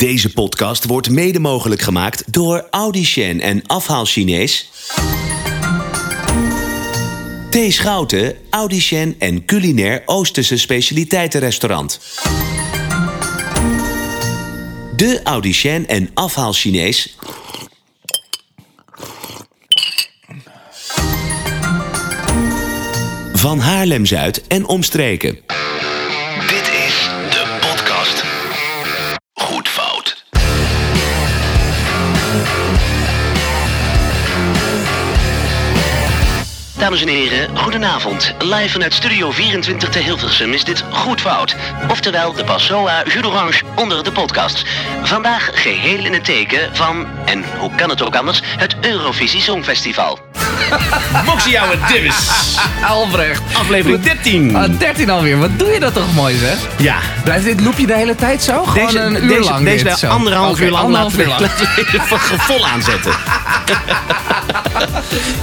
[0.00, 4.70] Deze podcast wordt mede mogelijk gemaakt door Audi Shen en Afhaal Chinees.
[7.50, 7.56] T.
[7.68, 12.00] Schouten, Audi Shen en culinair Oosterse specialiteitenrestaurant.
[14.96, 17.16] De Audi Shen en Afhaal Chinees.
[23.32, 25.59] Van Haarlem-Zuid en omstreken.
[36.90, 38.34] Dames en heren, goedenavond.
[38.38, 41.56] Live vanuit Studio 24 te Hilversum is dit Goed Fout.
[41.88, 44.64] Oftewel de Passoa Jus d'Orange onder de podcasts.
[45.02, 50.29] Vandaag geheel in het teken van, en hoe kan het ook anders, het Eurovisie Songfestival.
[51.26, 52.14] Boxie jouwe dibbes.
[52.86, 53.42] Albrecht.
[53.52, 54.56] Aflevering 13.
[54.56, 55.38] Ah, 13 alweer.
[55.38, 56.58] Wat doe je dat toch mooi, zeg?
[56.78, 56.96] Ja.
[57.24, 58.64] Blijft dit loopje de hele tijd zo?
[58.64, 62.00] Gewoon Deze, een uur deze, lang deze dit anderhalf Oké, uur lang anderhalf laten uur
[62.08, 62.40] lang.
[62.40, 63.12] vol aanzetten.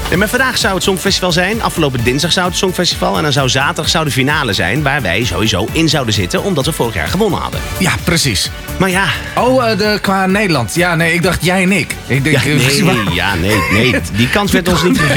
[0.10, 1.62] Nee, maar vandaag zou het Songfestival zijn.
[1.62, 3.18] Afgelopen dinsdag zou het Songfestival.
[3.18, 4.84] En dan zou zaterdag zou de finale zijn.
[4.84, 6.44] Waar wij sowieso in zouden zitten.
[6.44, 7.60] Omdat we vorig jaar gewonnen hadden.
[7.78, 8.52] Ja, precies.
[8.78, 9.06] Maar ja.
[9.36, 10.76] Oh, eh, de, qua Nederland.
[10.76, 11.96] Ja, nee, ik dacht jij en ik.
[12.08, 12.44] ik denk, Ja,
[12.84, 13.96] nee, ja, nee, nee.
[14.14, 15.00] Die kans werd ons niet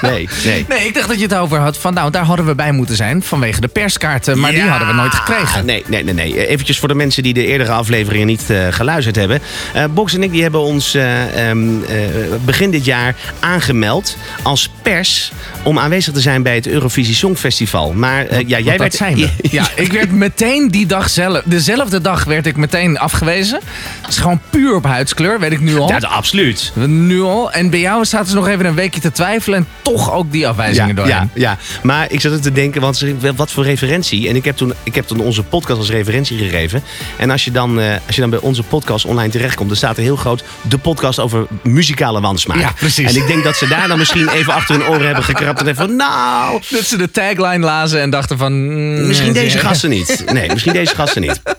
[0.00, 0.64] Nee, nee.
[0.68, 2.96] Nee, ik dacht dat je het over had van nou, daar hadden we bij moeten
[2.96, 5.64] zijn vanwege de perskaarten, maar die hadden we nooit gekregen.
[5.64, 6.46] Nee, nee, nee, nee.
[6.46, 9.40] Eventjes voor de mensen die de eerdere afleveringen niet eh, geluisterd hebben.
[9.72, 11.96] Eh Box en ik die hebben ons eh, ehm, eh,
[12.44, 17.92] begin dit jaar aangemeld als pers om aanwezig te zijn bij het Eurovisie Songfestival.
[17.92, 19.30] Maar ja, jij werd zijn we.
[19.50, 23.60] Ja, ik werd meteen die dag zelf, dezelfde dag werd ik meteen afgewezen.
[24.00, 25.88] Het is gewoon puur op huidskleur, weet ik nu al.
[25.88, 26.72] Ja, absoluut.
[26.86, 27.52] Nu al.
[27.52, 30.48] En bij jou staat ze nog even een weekje te twijfelen en toch ook die
[30.48, 31.14] afwijzingen Ja, doorheen.
[31.14, 33.04] ja, ja, maar ik zat er te denken, want
[33.36, 34.28] wat voor referentie.
[34.28, 36.82] En ik heb toen, ik heb toen onze podcast als referentie gegeven.
[37.16, 39.96] En als je, dan, eh, als je dan bij onze podcast online terechtkomt, dan staat
[39.96, 42.58] er heel groot de podcast over muzikale wansmaak.
[42.58, 43.14] Ja, precies.
[43.14, 45.66] En ik denk dat ze daar dan misschien even achter hun oren hebben gekrapt en
[45.66, 48.52] even van, nou, Dat ze de tagline lazen en dachten van...
[48.52, 50.24] mm, Misschien deze gasten niet.
[50.32, 51.40] Nee, misschien deze gasten niet.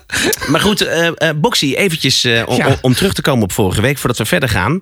[0.50, 2.66] Maar goed, eh eh Boxy, eventjes om, Ja.
[2.66, 4.80] om- om terug te komen op vorige week, voordat we verder gaan.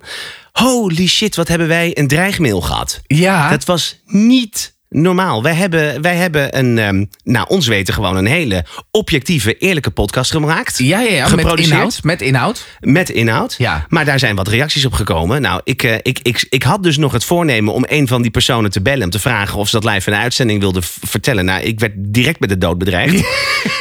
[0.59, 3.01] Holy shit, wat hebben wij een dreigmail gehad.
[3.07, 3.49] Ja.
[3.49, 5.43] Dat was niet normaal.
[5.43, 10.77] Wij hebben, wij hebben een, nou, ons weten gewoon een hele objectieve, eerlijke podcast gemaakt.
[10.77, 11.35] Ja, ja, ja.
[11.35, 11.99] Met inhoud.
[12.03, 12.65] Met inhoud.
[12.79, 13.55] Met inhoud.
[13.57, 13.85] Ja.
[13.89, 15.41] Maar daar zijn wat reacties op gekomen.
[15.41, 18.31] Nou, ik, eh, ik, ik, ik had dus nog het voornemen om een van die
[18.31, 19.03] personen te bellen.
[19.03, 21.45] Om te vragen of ze dat live in de uitzending wilde v- vertellen.
[21.45, 23.21] Nou, ik werd direct met de dood bedreigd.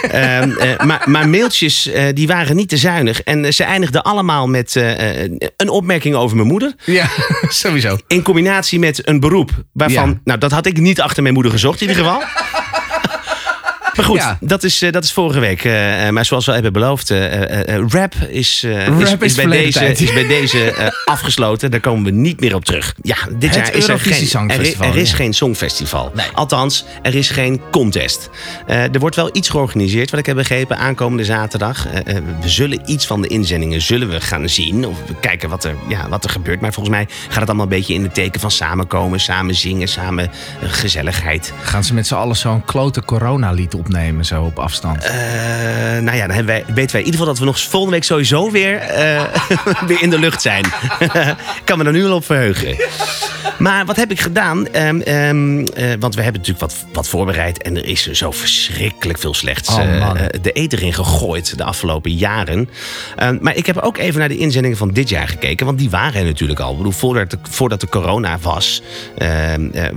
[0.02, 3.22] Ehm, eh, maar, maar mailtjes eh, die waren niet te zuinig.
[3.22, 4.74] En ze eindigden allemaal met
[5.56, 6.74] een opmerking over mijn moeder.
[6.84, 7.06] Ja,
[7.48, 7.98] sowieso.
[8.06, 9.50] In combinatie met een beroep.
[9.72, 10.20] Waarvan, Ja.
[10.24, 12.22] nou, dat had ik niet achter mijn moeder gezocht in ieder geval.
[14.02, 14.38] Maar goed, Ja.
[14.40, 15.64] dat, is, eh, dat is vorige week.
[15.64, 18.64] Eh, eh, maar zoals we hebben beloofd, eh, rap, is,
[18.98, 20.00] Rap is, bij deze, tijd.
[20.00, 20.74] is bij deze
[21.04, 21.70] afgesloten.
[21.70, 22.94] Daar komen we niet meer op terug.
[23.02, 25.16] Ja, dit Het jaar is er geen, Songfestival, er is ja.
[25.16, 26.12] geen songfestival.
[26.14, 26.26] Nee.
[26.34, 28.30] Althans, er is geen contest.
[28.66, 31.86] Er wordt wel iets georganiseerd, wat ik heb begrepen, aankomende zaterdag.
[32.40, 34.86] We zullen iets van de inzendingen zullen we gaan zien.
[34.86, 36.60] Of we kijken wat er, ja, wat er gebeurt.
[36.60, 39.88] Maar volgens mij gaat het allemaal een beetje in het teken van samenkomen, samen zingen,
[39.88, 40.30] samen
[40.62, 41.52] gezelligheid.
[41.62, 43.90] Gaan ze met z'n allen zo'n klote coronalied opnemen,
[44.24, 45.04] zo op afstand?
[45.04, 45.12] Eh,
[46.00, 48.04] nou ja, dan hebben wij, weten wij in ieder geval dat we nog volgende week
[48.04, 49.22] sowieso weer, eh,
[49.88, 50.64] weer in de lucht zijn.
[51.64, 52.76] kan me er nu al op verheugen.
[53.58, 54.66] Maar wat heb ik gedaan?
[54.68, 57.62] Ehm, ehm, eh, want we hebben natuurlijk wat, wat voorbereid.
[57.62, 62.68] En er is zo verschrikkelijk veel slechts Oh, de eter in gegooid de afgelopen jaren.
[63.16, 65.66] Ehm, maar ik heb ook even naar de inzendingen van dit jaar gekeken.
[65.66, 66.70] Want die waren er natuurlijk al.
[66.70, 68.82] Ik bedoel, voordat de, voordat de corona was,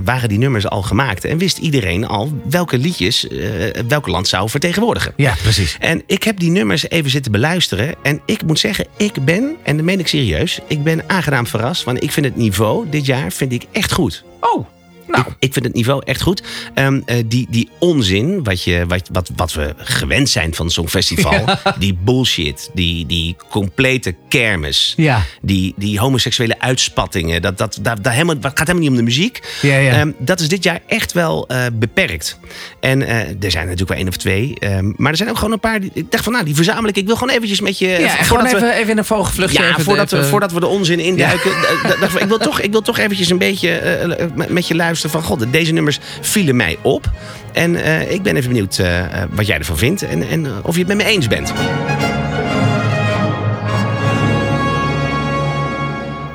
[0.04, 1.24] waren die nummers al gemaakt.
[1.24, 3.26] En wist iedereen al welke liedjes
[3.88, 5.12] welk land zou vertegenwoordigen.
[5.16, 5.76] Ja, precies.
[5.80, 7.94] En ik heb die nummers even zitten beluisteren.
[8.02, 11.84] En ik moet zeggen, ik ben, en dat meen ik serieus, ik ben aangenaam verrast.
[11.84, 14.24] Want ik vind het niveau dit jaar vind ik echt goed.
[14.40, 14.66] Oh,
[15.16, 15.26] nou.
[15.38, 16.42] Ik, vind het niveau echt goed.
[16.74, 20.74] Ehm, eh, die, die onzin, wat, je, wat, wat, wat we gewend zijn van het
[20.74, 21.44] Songfestival.
[21.78, 24.94] Die bullshit, die, die complete kermis.
[24.96, 25.22] Ja.
[25.42, 27.42] Die, die homoseksuele uitspattingen.
[27.42, 29.40] Dat, dat, dat, dat, helemaal, dat gaat helemaal niet om de muziek.
[29.62, 29.92] Ja, ja.
[29.92, 32.38] Ehm, dat is dit jaar echt wel eh, beperkt.
[32.80, 34.54] En eh, er zijn natuurlijk wel één of twee.
[34.58, 35.80] ehm, maar er zijn ook gewoon een paar.
[35.80, 36.96] Die, ik dacht van, nou, die verzamel ik.
[36.96, 37.86] Ik wil gewoon eventjes met je...
[37.86, 39.62] Ja, we- even, even in een vogelvluchtje.
[39.62, 41.50] ja, even voordat, we, voordat we de onzin induiken.
[42.20, 43.80] ik, wil toch, ik wil toch eventjes een beetje
[44.48, 45.22] met je luisteren van...
[45.22, 47.10] God, deze nummers vielen mij op.
[47.52, 50.02] En eh, ik ben even benieuwd eh, eh, wat jij ervan vindt.
[50.02, 51.52] En, en of je het met me eens bent.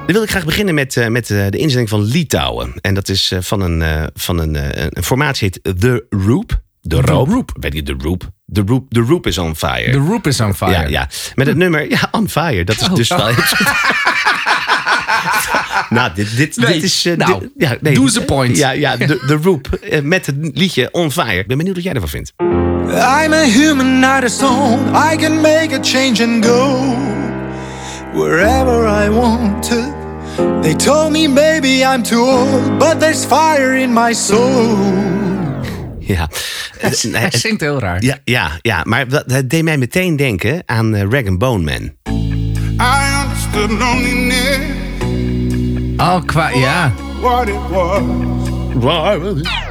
[0.06, 2.74] Dan wil ik graag beginnen met, met de inzending van Litouwen.
[2.82, 4.56] En dat is van, een, van een,
[4.98, 6.62] een formatie heet The Roop.
[6.82, 7.28] De roop.
[7.28, 7.52] Roop.
[7.60, 8.30] Weet je, de roop.
[8.46, 9.92] De roop, de roop is on fire.
[9.92, 10.72] The Roop is on fire.
[10.72, 11.10] Ja, ja.
[11.36, 12.64] Met het nummer, ja, on fire.
[12.64, 12.96] Dat is Oh.
[12.96, 13.36] dus wel heel
[15.90, 16.74] Nou, dit, dit, Nee.
[16.74, 17.06] dit is...
[17.06, 18.58] eh, Nou, dit- ja, nee, do the point.
[18.58, 19.68] Ja, ja de, de roop.
[19.82, 21.38] eh, met het liedje On Fire.
[21.40, 22.34] Ik ben benieuwd wat jij ervan vindt.
[22.88, 24.78] I'm a human, not a stone.
[25.14, 26.96] I can make a change and go
[28.14, 30.00] wherever I want to.
[30.62, 34.78] They told me, baby, I'm too old, but there's fire in my soul.
[36.00, 36.30] Ja.
[36.78, 38.04] Het- Hij het- zingt heel raar.
[38.04, 41.92] ja, ja, ja, maar dat, het deed mij meteen denken aan eh, Rag Bone Man.
[42.82, 44.58] I understood loneliness,
[46.04, 46.90] Oh, qua, yeah.
[47.22, 47.60] what it
[48.80, 49.71] was.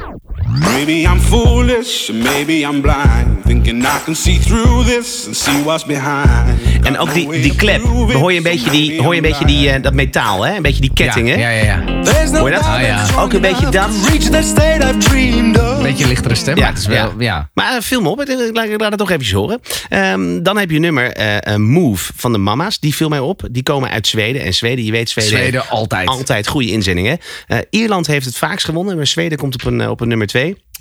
[0.59, 3.43] Maybe I'm foolish, maybe I'm blind.
[3.45, 6.59] Thinking I can see through this and see what's behind.
[6.83, 7.81] En ook die, die klep.
[7.81, 10.55] Hoor je een beetje, die, hoor je een beetje die, eh, dat metaal, hè?
[10.55, 11.39] Een beetje die kettingen.
[11.39, 11.75] Ja, ja, ja.
[12.31, 12.63] No Hoor je dat?
[12.63, 13.05] Ah, ja.
[13.19, 13.89] Ook een beetje dat.
[13.91, 15.81] to Reach that state I've dreamed of.
[15.81, 17.49] Beetje lichtere stem, maar het is wel, ja.
[17.53, 19.59] Maar uh, film op, ik laat, het toch eventjes horen.
[19.89, 22.79] Ehm, dan heb je een nummer eh, eh, Move van de Mama's.
[22.79, 23.47] Die viel mij op.
[23.51, 24.41] Die komen uit Zweden.
[24.41, 26.07] En Zweden, je weet, Zweden, Zweden altijd.
[26.07, 27.19] altijd goede inzendingen.
[27.47, 30.27] Eh, Ierland heeft het vaakst gewonnen, maar Zweden komt op een, eh, op een nummer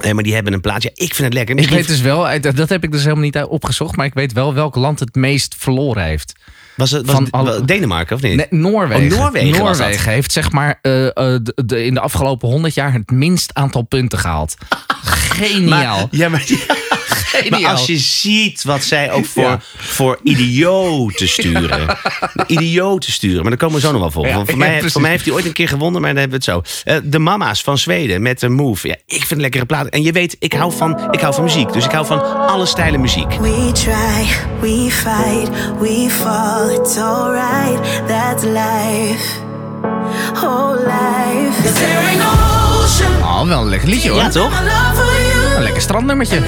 [0.00, 0.90] Eh, maar die hebben een plaatje.
[0.94, 1.58] Ja, ik vind het lekker.
[1.58, 4.14] Ik weet dus wel, eh, dat heb ik dus helemaal niet uit- opgezocht, maar ik
[4.14, 6.32] weet wel welk land het meest verloren heeft.
[6.76, 8.36] was het was van alle- Denemarken of niet?
[8.36, 9.18] Nee, Noorwegen.
[9.18, 13.10] Oh, Noorwegen heeft zeg maar eh, eh, de, de- in de afgelopen 100 jaar het
[13.10, 14.54] minst aantal punten gehaald.
[15.04, 15.96] Geniaal.
[15.98, 16.44] Maar, ja, maar.
[17.50, 19.60] Maar als je ziet wat zij ook voor, Ja.
[19.76, 21.96] voor idioten sturen.
[22.46, 23.40] idioten sturen.
[23.40, 24.26] Maar daar komen we zo nog wel voor.
[24.26, 26.20] Ja, Want voor, ja, mij, voor mij heeft hij ooit een keer gewonnen, maar dan
[26.20, 26.90] hebben we het zo.
[26.92, 28.88] Eh, de mama's van Zweden met de Move.
[28.88, 29.86] Ja, ik vind een lekkere plaat.
[29.86, 31.72] En je weet, ik hou, van, ik hou van muziek.
[31.72, 33.32] Dus ik hou van alle stijlen muziek.
[33.34, 34.26] We try,
[34.60, 39.49] we fight, we fall, it's alright, that's life.
[40.38, 41.62] Oh, life.
[41.62, 42.30] Cause there ain't no
[42.82, 43.22] ocean.
[43.22, 44.20] Oh, wel een lekker liedje hoor.
[44.20, 44.52] Ja, toch?
[45.56, 46.42] Een lekker strandnummertje.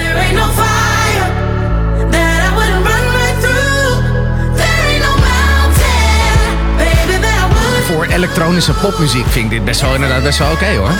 [7.86, 10.90] Voor elektronische popmuziek vind ik dit best wel inderdaad best wel oké hoor.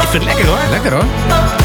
[0.00, 0.58] Ik vind het lekker hoor.
[0.70, 1.59] Lekker hoor.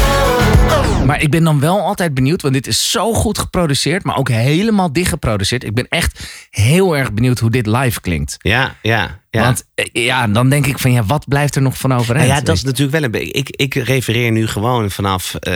[1.06, 4.28] Maar ik ben dan wel altijd benieuwd, want dit is zo goed geproduceerd, maar ook
[4.28, 5.64] helemaal dicht geproduceerd.
[5.64, 8.36] Ik ben echt heel erg benieuwd hoe dit live klinkt.
[8.38, 9.42] Ja, ja, ja.
[9.42, 12.28] Want eh, ja, dan denk ik van ja, wat blijft er nog van Nou overeind?
[12.28, 13.32] ja, dat is natuurlijk wel een beetje.
[13.32, 15.52] Ik, ik refereer nu gewoon vanaf eh,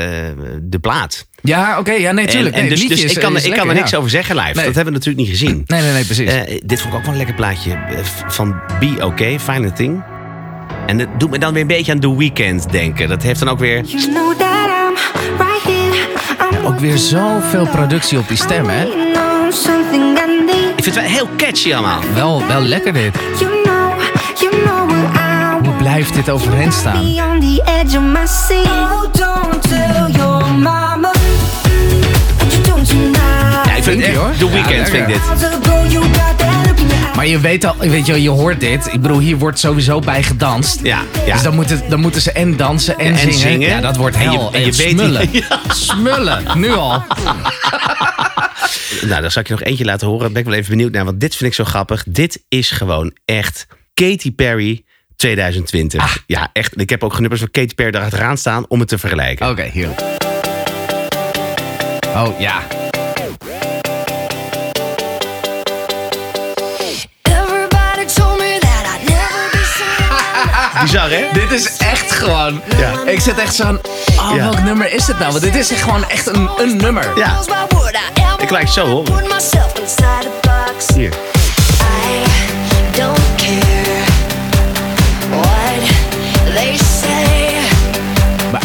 [0.63, 1.29] de plaat.
[1.43, 2.55] Ja, oké, ja, nee, tuurlijk.
[2.55, 3.99] En, en Nee, dus, het liedje dus ik kan, ik kan er niks ja.
[3.99, 4.55] over zeggen live.
[4.55, 4.65] Nee.
[4.65, 5.63] Dat hebben we natuurlijk niet gezien.
[5.67, 6.29] Nee, nee, nee, precies.
[6.29, 7.79] Eh, dit vond ik ook wel een lekker plaatje
[8.27, 10.03] van Be Okay, Find a Thing.
[10.87, 13.09] En dat doet me dan weer een beetje aan The Weeknd denken.
[13.09, 13.85] Dat heeft dan ook weer...
[13.85, 14.50] You know
[16.65, 18.85] ook weer zoveel productie op die stem, hè?
[20.77, 22.01] Ik vind het wel heel catchy allemaal.
[22.15, 23.17] Wel, wel lekker dit.
[25.63, 27.13] Hoe blijft dit overeind staan?
[33.65, 34.33] Ja, ik vind het echt hoor?
[34.39, 35.21] The Weeknd, vind ik dit.
[37.21, 38.87] Maar je weet al, weet je, je hoort dit.
[38.93, 40.81] Ik bedoel, hier wordt sowieso bij gedanst.
[40.83, 41.33] Ja, ja.
[41.33, 43.39] Dus dan moeten, dan moeten ze en dansen en, En zingen.
[43.39, 43.69] zingen.
[43.69, 44.53] Ja, dat wordt En je- hel.
[44.53, 45.29] en je En weet- smullen.
[45.49, 45.61] Ja.
[45.69, 47.03] Smullen, nu al.
[49.09, 50.33] Nou, dan zal ik je nog eentje laten horen.
[50.33, 52.05] Ben ik wel even benieuwd naar, want dit vind ik zo grappig.
[52.09, 54.85] Dit is gewoon echt Katy Perry
[55.17, 56.03] 2020.
[56.03, 56.15] Ah.
[56.27, 56.81] Ja, echt.
[56.81, 59.49] Ik heb ook genuppers van Katy Perry erachteraan staan om het te vergelijken.
[59.49, 59.89] Oké, hier.
[62.15, 62.63] Oh, ja.
[70.83, 71.25] Bizar, hè?
[71.33, 72.63] Dit is echt gewoon...
[72.79, 72.93] Ja.
[73.11, 73.81] Ik zit echt zo'n...
[74.19, 74.43] Oh, Ja.
[74.43, 75.31] welk nummer is dit nou?
[75.31, 77.07] Want dit is echt gewoon echt een, een nummer.
[77.17, 77.41] Ja,
[78.39, 78.87] ik het zo
[80.43, 80.87] box?
[80.95, 81.13] Hier.
[81.13, 82.23] I
[82.99, 83.70] don't care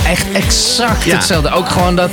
[0.06, 1.16] echt exact Ja.
[1.16, 1.50] hetzelfde.
[1.52, 2.12] Ook gewoon dat...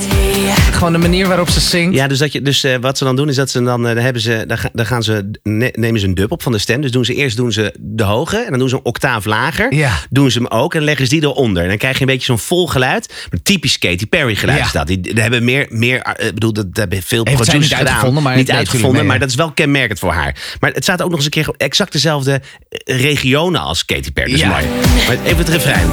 [0.72, 1.94] Gewoon de manier waarop ze zingt.
[1.94, 3.96] Ja, dus, dat je, dus eh, wat ze dan doen is dat ze dan, dan,
[3.96, 6.58] hebben ze, dan, ga- dan gaan ze, ne- nemen ze een dub op van de
[6.58, 6.80] stem.
[6.80, 9.74] Dus doen ze eerst doen ze de hoge en dan doen ze een octaaf lager.
[9.74, 9.92] Ja.
[10.10, 11.62] Doen ze hem ook en leggen ze die eronder.
[11.62, 13.26] En dan krijg je een beetje zo'n vol geluid.
[13.30, 14.64] Maar typisch Katy Perry geluid Ja.
[14.64, 14.86] is dat.
[14.86, 17.86] Die, die hebben meer, meer eh, bedoel, dat hebben veel Heeft producers niet gedaan.
[17.86, 20.36] uitgevonden, maar niet uitgevonden, maar dat is wel kenmerkend voor haar.
[20.60, 22.40] Maar het staat ook nog eens een keer exact dezelfde
[22.84, 24.32] regionen als Katy Perry.
[24.32, 24.48] Is Ja.
[24.48, 24.64] mooi.
[25.08, 25.88] Maar even het refrein.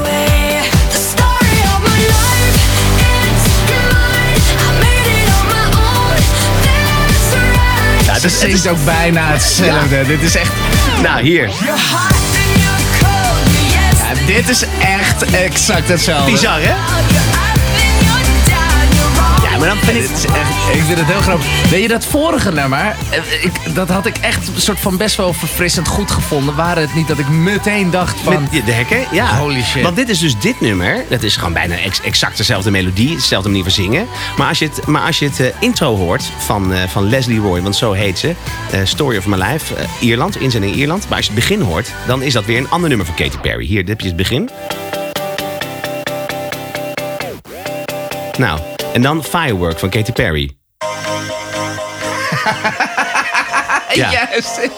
[8.24, 10.06] Het is, het is- ook bijna hetzelfde.
[10.06, 10.52] Dit is echt...
[11.02, 11.50] nou, hier.
[13.98, 16.32] Ja, dit is echt exact hetzelfde.
[16.32, 16.74] Bizar, hè?
[19.60, 20.08] Maar dan vind ik...
[20.08, 21.70] Dit echt, ik vind het heel grappig.
[21.70, 25.16] Weet je, dat vorige nummer, eh, ik, dat had ik echt een soort van best
[25.16, 26.56] wel verfrissend goed gevonden.
[26.56, 28.48] Waren het niet dat ik meteen dacht van...
[28.52, 29.06] Met de hekken?
[29.12, 29.38] Ja.
[29.38, 29.84] Holy shit.
[29.84, 31.06] Want dit is dus dit nummer.
[31.10, 34.08] Dat is gewoon bijna ex- exact dezelfde melodie, dezelfde manier van zingen.
[34.38, 37.40] Maar als je het, maar als je het eh, intro hoort van, eh, van Leslie
[37.40, 38.36] Roy, want zo heet ze,
[38.84, 41.08] Story of My Life, Ierland, inzending Ierland.
[41.08, 43.38] Maar als je het begin hoort, dan is dat weer een ander nummer van Katy
[43.38, 43.66] Perry.
[43.66, 44.50] Hier heb je het begin.
[48.38, 48.60] Nou,
[48.94, 50.50] en dan Firework van Katy Perry.
[53.94, 54.12] Ja.
[54.12, 54.70] Juist.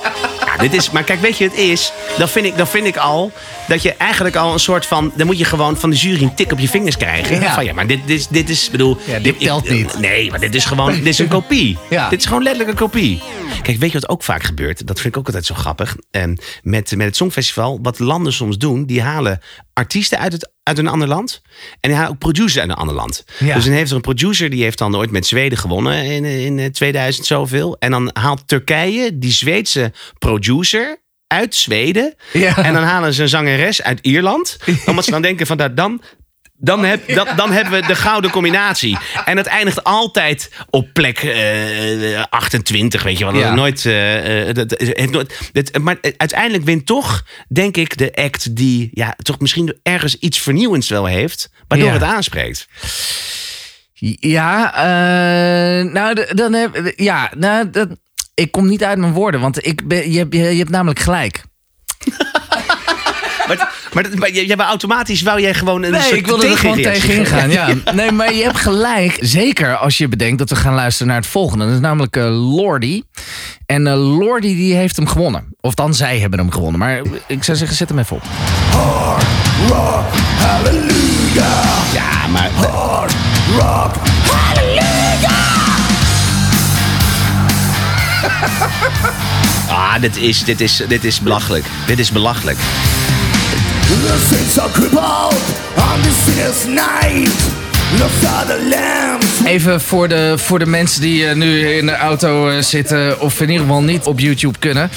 [0.45, 1.93] Ja, dit is, maar kijk, weet je, het is.
[2.17, 3.31] Dan vind, ik, dan vind ik al
[3.67, 5.11] dat je eigenlijk al een soort van.
[5.15, 7.39] Dan moet je gewoon van de jury een tik op je vingers krijgen.
[7.41, 7.53] Ja.
[7.53, 8.69] Van ja, maar dit, dit, is- dit is.
[8.69, 9.99] bedoel, Ja, dit telt ik- niet.
[9.99, 10.93] Nee, maar dit is gewoon.
[10.93, 11.77] Dit is een kopie.
[11.89, 12.09] Ja.
[12.09, 13.21] Dit is gewoon letterlijk een kopie.
[13.61, 14.87] Kijk, weet je wat ook vaak gebeurt?
[14.87, 15.95] Dat vind ik ook altijd zo grappig.
[16.11, 19.39] En met, met het Songfestival, wat landen soms doen, die halen
[19.73, 21.41] artiesten uit, het, uit een ander land.
[21.79, 23.23] En halen ook producers uit een ander land.
[23.39, 23.55] Ja.
[23.55, 26.59] Dus dan heeft er een producer, die heeft dan ooit met Zweden gewonnen in, in
[26.59, 27.75] eh, 2000 zoveel.
[27.79, 32.15] En dan haalt Turkije die Zweedse producer uit Zweden.
[32.33, 32.57] Ja.
[32.57, 34.57] En dan halen ze een zangeres uit Ierland.
[34.85, 36.01] Omdat ze dan denken van dat dan.
[36.63, 38.97] Dan, heb, dan, dan hebben we de gouden combinatie.
[39.25, 43.35] En het eindigt altijd op plek eh, 28, weet je wel.
[43.35, 43.53] Ja.
[43.53, 45.33] Nooit, eh, eh, dat, heeft nooit,
[45.81, 50.89] maar uiteindelijk wint toch, denk ik, de act die ja, toch misschien ergens iets vernieuwends
[50.89, 51.49] wel heeft.
[51.67, 51.93] Waardoor Ja.
[51.93, 52.67] het aanspreekt.
[54.19, 57.89] Ja, eh, nou, dan heb, ja, nou, dat,
[58.33, 60.99] ik kom niet uit mijn woorden, want ik ben, je, hebt- je, je hebt namelijk
[60.99, 61.41] gelijk.
[63.93, 66.75] Maar, maar, jij wou automatisch wou jij gewoon een Nee, soort ik wilde er gewoon
[66.75, 67.49] tegenreactie tegen geven.
[67.51, 67.79] ingaan.
[67.85, 67.91] Ja.
[67.93, 69.17] Nee, maar je hebt gelijk.
[69.19, 71.65] Zeker als je bedenkt dat we gaan luisteren naar het volgende.
[71.65, 73.03] Dat is namelijk eh Lordi.
[73.65, 75.45] En eh Lordi die heeft hem gewonnen.
[75.61, 76.79] Of dan zij hebben hem gewonnen.
[76.79, 78.23] Maar ik zou zeggen, zet hem even op.
[81.93, 82.49] Ja, maar
[89.69, 91.65] Ah, dit is, dit, is, dit is belachelijk.
[91.85, 92.57] Dit is belachelijk.
[94.01, 94.17] The
[98.47, 99.45] the.
[99.45, 103.19] Even voor de, voor de mensen die eh, nu in de auto eh, zitten.
[103.19, 104.89] Of in ieder geval niet op YouTube kunnen.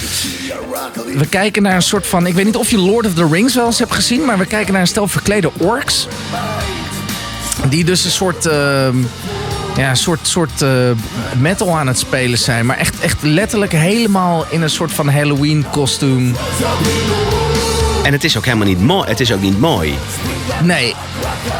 [1.16, 2.26] We kijken naar een soort van...
[2.26, 4.24] Ik weet niet of je Lord of the Rings wel eens hebt gezien.
[4.24, 6.08] Maar we kijken naar een stel verklede orks.
[7.68, 8.46] Die dus een soort...
[8.46, 8.96] ehm,
[9.76, 10.70] ja, soort, soort eh,
[11.38, 12.66] metal aan het spelen zijn.
[12.66, 16.34] Maar echt, echt letterlijk helemaal in een soort van Halloween kostuum.
[18.04, 19.08] En het is ook helemaal niet mooi.
[19.08, 19.94] Het is ook niet mooi.
[20.62, 20.94] Nee.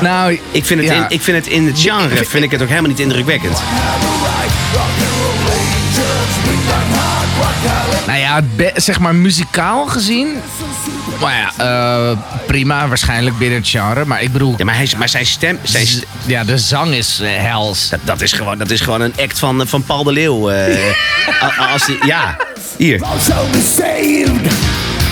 [0.01, 0.95] Nou, Ik vind het, ja.
[0.97, 3.63] in, ik vind het in het genre vind ik het ook helemaal niet indrukwekkend.
[8.07, 8.41] Nou ja,
[8.75, 10.37] zeg maar muzikaal gezien.
[11.21, 11.65] Maar ja,
[12.11, 14.05] eh, prima, waarschijnlijk binnen het genre.
[14.05, 15.59] Maar ik bedoel, Ja, maar, hij, maar zijn stem...
[15.63, 17.89] Zijn, st- ja, de zang is eh, hels.
[17.89, 20.51] dat, dat, is gewoon, dat is gewoon een act van, van Paul de Leeuw.
[20.51, 20.77] eh,
[21.73, 22.37] als die, ja,
[22.77, 23.01] hier.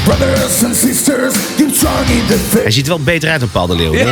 [0.05, 2.63] Brothers and sisters, keep strong in the faith.
[2.63, 3.93] Hij ziet er wel beter uit dan Paul de Leeuw.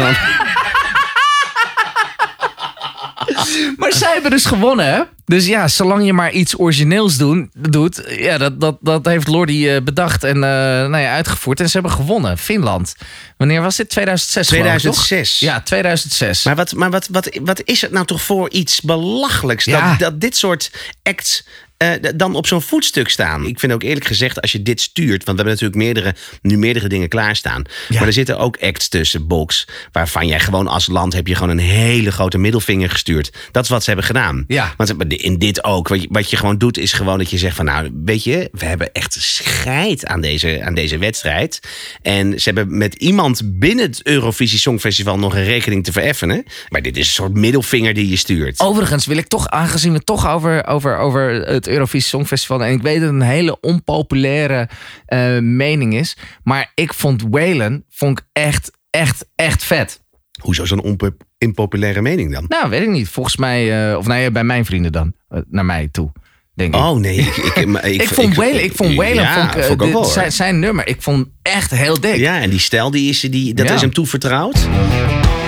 [3.77, 5.03] Maar zij hebben dus gewonnen, hè?
[5.25, 9.69] Dus ja, zolang je maar iets origineels doen, doet, ja, dat, dat, dat heeft Lordi
[9.75, 11.61] eh, bedacht en eh, nou ja, uitgevoerd.
[11.61, 12.39] En ze hebben gewonnen.
[12.39, 12.95] Finland.
[13.37, 13.89] Wanneer was dit?
[13.89, 14.81] 2006 geloof ik, toch?
[14.81, 15.41] 2006.
[15.41, 16.45] Ja, 2006.
[16.45, 19.89] Maar, wat, maar wat, wat, wat is het nou toch voor iets belachelijks Ja.
[19.91, 20.71] dat, dat dit soort
[21.03, 21.45] acts
[21.81, 23.47] eh, dan op zo'n voetstuk staan?
[23.47, 26.59] Ik vind ook eerlijk gezegd, als je dit stuurt, want we hebben natuurlijk meerdere, nu
[26.59, 27.65] meerdere dingen klaarstaan.
[27.89, 31.51] Maar er zitten ook acts tussen, box, waarvan jij gewoon als land heb je gewoon
[31.51, 33.33] een hele grote middelvinger gestuurd.
[33.53, 34.45] Dat is wat ze hebben gedaan.
[34.47, 34.75] Ja.
[34.77, 37.57] Want in dit ook, wat je, wat je gewoon doet, is gewoon dat je zegt
[37.57, 41.61] van nou, weet je, we hebben echt scheid aan deze, aan deze wedstrijd.
[42.03, 46.45] En ze hebben met iemand binnen het Eurovisie Songfestival nog een rekening te vereffenen.
[46.69, 48.61] Maar dit is een soort middelvinger die je stuurt.
[48.61, 52.65] Overigens wil ik toch, aangezien we het toch over, over, over het Eurovisie Songfestival...
[52.65, 54.69] en ik weet dat het een hele onpopulaire
[55.07, 56.17] eh, mening is...
[56.43, 60.01] maar ik vond Waylon vond ik echt, echt, echt vet.
[60.43, 60.99] Hoezo zo'n
[61.39, 62.45] impopulaire mening dan?
[62.49, 63.09] Nou, weet ik niet.
[63.09, 65.13] Volgens mij, eh, of nee, bij mijn vrienden dan.
[65.29, 66.13] eh, naar mij toe,
[66.55, 66.81] denk ik.
[66.81, 70.07] Oh nee, ik, ik, maar ik, ik, vond Waylon, ik vond Waylon ja, vond vond
[70.09, 70.87] zijn, zijn nummer.
[70.87, 72.17] Ik vond echt heel dik.
[72.17, 73.75] Ja, en die stijl, die is, die, dat Ja.
[73.75, 74.59] is hem toevertrouwd.
[74.59, 75.40] Ja,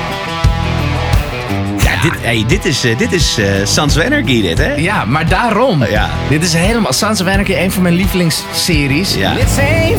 [2.02, 4.74] dit, hey, dit is, eh, dit is eh Sons of Anarchy dit, hè?
[4.74, 5.84] Ja, maar daarom.
[5.84, 6.10] Ja.
[6.28, 6.90] Dit is helemaal...
[6.90, 9.14] Of Anarchy, een van mijn lievelingsseries.
[9.14, 9.32] Ja.
[9.36, 9.86] It's a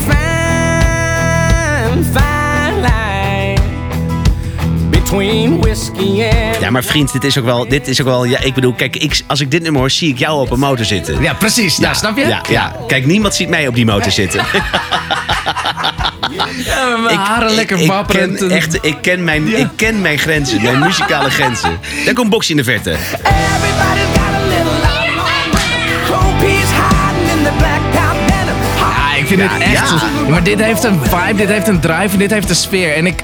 [2.12, 3.60] fine line
[4.90, 6.60] between whiskey and.
[6.60, 7.68] Ja, maar vriend, dit is ook wel.
[7.68, 10.08] Dit is ook wel ja, ik bedoel, kijk, ik, als ik dit nummer hoor, zie
[10.08, 11.22] ik jou op een motor zitten.
[11.22, 11.76] Ja, precies.
[11.76, 12.26] Ja, snap je?
[12.26, 12.76] Ja, ja.
[12.86, 14.44] Kijk, niemand ziet mij op die motor zitten.
[16.64, 18.38] Ja, mijn haren lekker ik wapperend.
[18.38, 21.78] ken, echt, ik, ken mijn, ik ken mijn grenzen, mijn muzikale grenzen.
[22.04, 22.90] Daar komt Box in de verte.
[22.90, 22.96] Ja,
[29.16, 29.90] ik vind het echt.
[29.90, 30.00] ja.
[30.28, 32.94] Maar dit heeft een vibe, dit heeft een drive en dit heeft een sfeer.
[32.94, 33.20] En ik.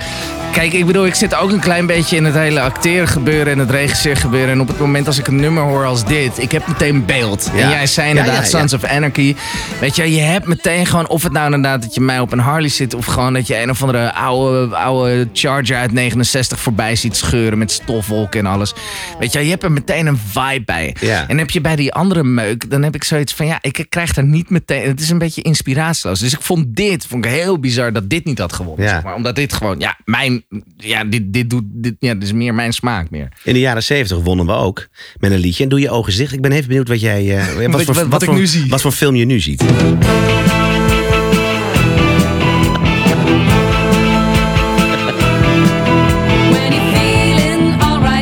[0.52, 3.58] Kijk, ik bedoel, ik zit ook een klein beetje in het hele acteren gebeuren en
[3.58, 4.50] het regisseren gebeuren.
[4.50, 7.50] En op het moment als ik een nummer hoor als dit, ik heb meteen beeld.
[7.54, 7.60] Ja.
[7.60, 8.46] En jij zei inderdaad ja, ja.
[8.46, 9.34] Sons of Anarchy.
[9.80, 12.38] Weet je, je hebt meteen gewoon, of het nou inderdaad dat je mij op een
[12.38, 16.96] Harley zit, of gewoon dat je een of andere oude, oude Charger uit 69 voorbij
[16.96, 18.74] ziet scheuren met stofwolken en alles.
[19.18, 20.96] Weet je, je hebt er meteen een vibe bij.
[21.28, 24.12] En heb je bij die andere meuk, dan heb ik zoiets van, ja, ik krijg
[24.12, 26.20] daar niet meteen, het is een beetje inspiratieloos.
[26.20, 28.88] Dus ik vond dit, vond ik heel bizar dat dit niet had gewonnen.
[28.88, 29.14] Zeg maar.
[29.14, 30.39] Omdat dit gewoon, ja, mijn,
[30.76, 33.28] ja, dit, dit doet, dit, ja, dit is meer mijn smaak meer.
[33.44, 35.62] In de jaren 70 wonnen we ook met een liedje.
[35.62, 36.32] En doe je ogen dicht.
[36.32, 37.36] Ik ben even benieuwd wat jij.
[37.38, 38.66] eh, wat, Wat- voor, wat- wat ik voor, nu zie.
[38.68, 39.62] Wat voor film je nu ziet.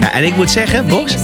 [0.01, 1.15] Ja, en ik moet zeggen, Box,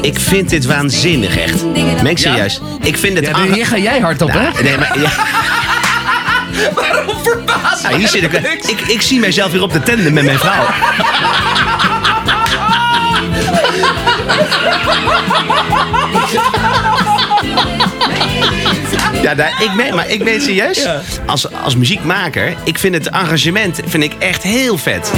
[0.00, 1.64] ik vind dit waanzinnig echt.
[2.04, 2.60] Ik serieus.
[2.82, 3.26] Ik vind het...
[3.26, 4.42] Ja, hier ga jij hard op, hè?
[4.42, 5.10] Nou, nee, maar, ja.
[6.74, 8.32] Waarom verbaas Ja, hier zit ik,
[8.66, 10.64] ik, ik zie mijzelf weer op de tandem met mijn vrouw.
[19.22, 20.86] Ja, daar, ik meen, maar ik meen serieus.
[21.26, 25.12] Als, als muziekmaker, ik vind het arrangement vind ik echt heel vet.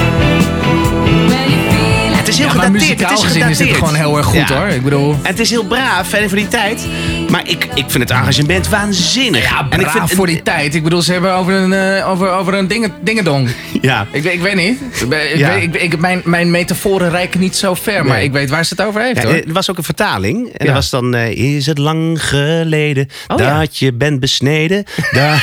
[2.16, 2.72] Het is heel Ja, maar gedateerd.
[2.72, 3.78] muzikaal het is gezien is dit gedateerd.
[3.88, 4.56] gewoon heel erg goed, Ja.
[4.58, 4.66] hoor.
[4.68, 5.10] Ik bedoel...
[5.22, 6.86] En het is heel braaf en voor die tijd.
[7.30, 9.42] Maar ik, ik vind het arrangement waanzinnig.
[9.50, 10.74] Ja, en ik voor die tijd.
[10.74, 13.48] Ik bedoel, ze hebben over een, eh, over, over een dingen, dingendong.
[13.80, 14.06] Ja.
[14.12, 14.80] Ik, weet- ik weet niet.
[15.10, 15.54] Ik, Ja.
[15.54, 18.74] weet, ik, ik, mijn, mijn metaforen reiken niet zo ver, maar ik weet waar ze
[18.76, 19.34] het over heeft, Ja, hoor.
[19.34, 20.46] er was ook een vertaling.
[20.46, 20.64] En Ja.
[20.64, 21.14] dat was dan...
[21.14, 24.84] eh, is het lang geleden Oh, dat je bent besneden?
[25.12, 25.38] Dat,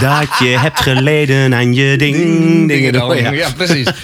[0.00, 2.16] dat je hebt geleden aan je ding.
[2.68, 3.16] dingen.
[3.16, 3.30] Ja.
[3.30, 3.88] Ja, precies.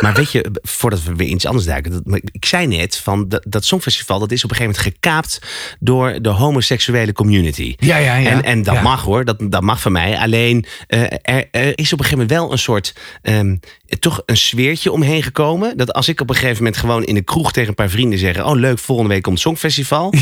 [0.00, 1.90] Maar weet je, voordat we weer iets anders duiken.
[2.04, 4.18] Dat, ik zei net, van dat, dat Songfestival...
[4.18, 5.38] dat is op een gegeven moment gekaapt
[5.80, 7.74] door de homoseksuele community.
[7.78, 8.30] Ja, ja, ja.
[8.30, 8.82] En, en dat Ja.
[8.82, 10.18] mag hoor, dat, dat mag van mij.
[10.18, 12.94] Alleen, eh, er, er is op een gegeven moment wel een soort...
[13.22, 13.56] ehm,
[13.98, 15.76] toch een sfeertje omheen gekomen.
[15.76, 18.18] Dat als ik op een gegeven moment gewoon in de kroeg tegen een paar vrienden
[18.18, 18.44] zeg...
[18.44, 20.12] oh leuk, volgende week komt het Songfestival.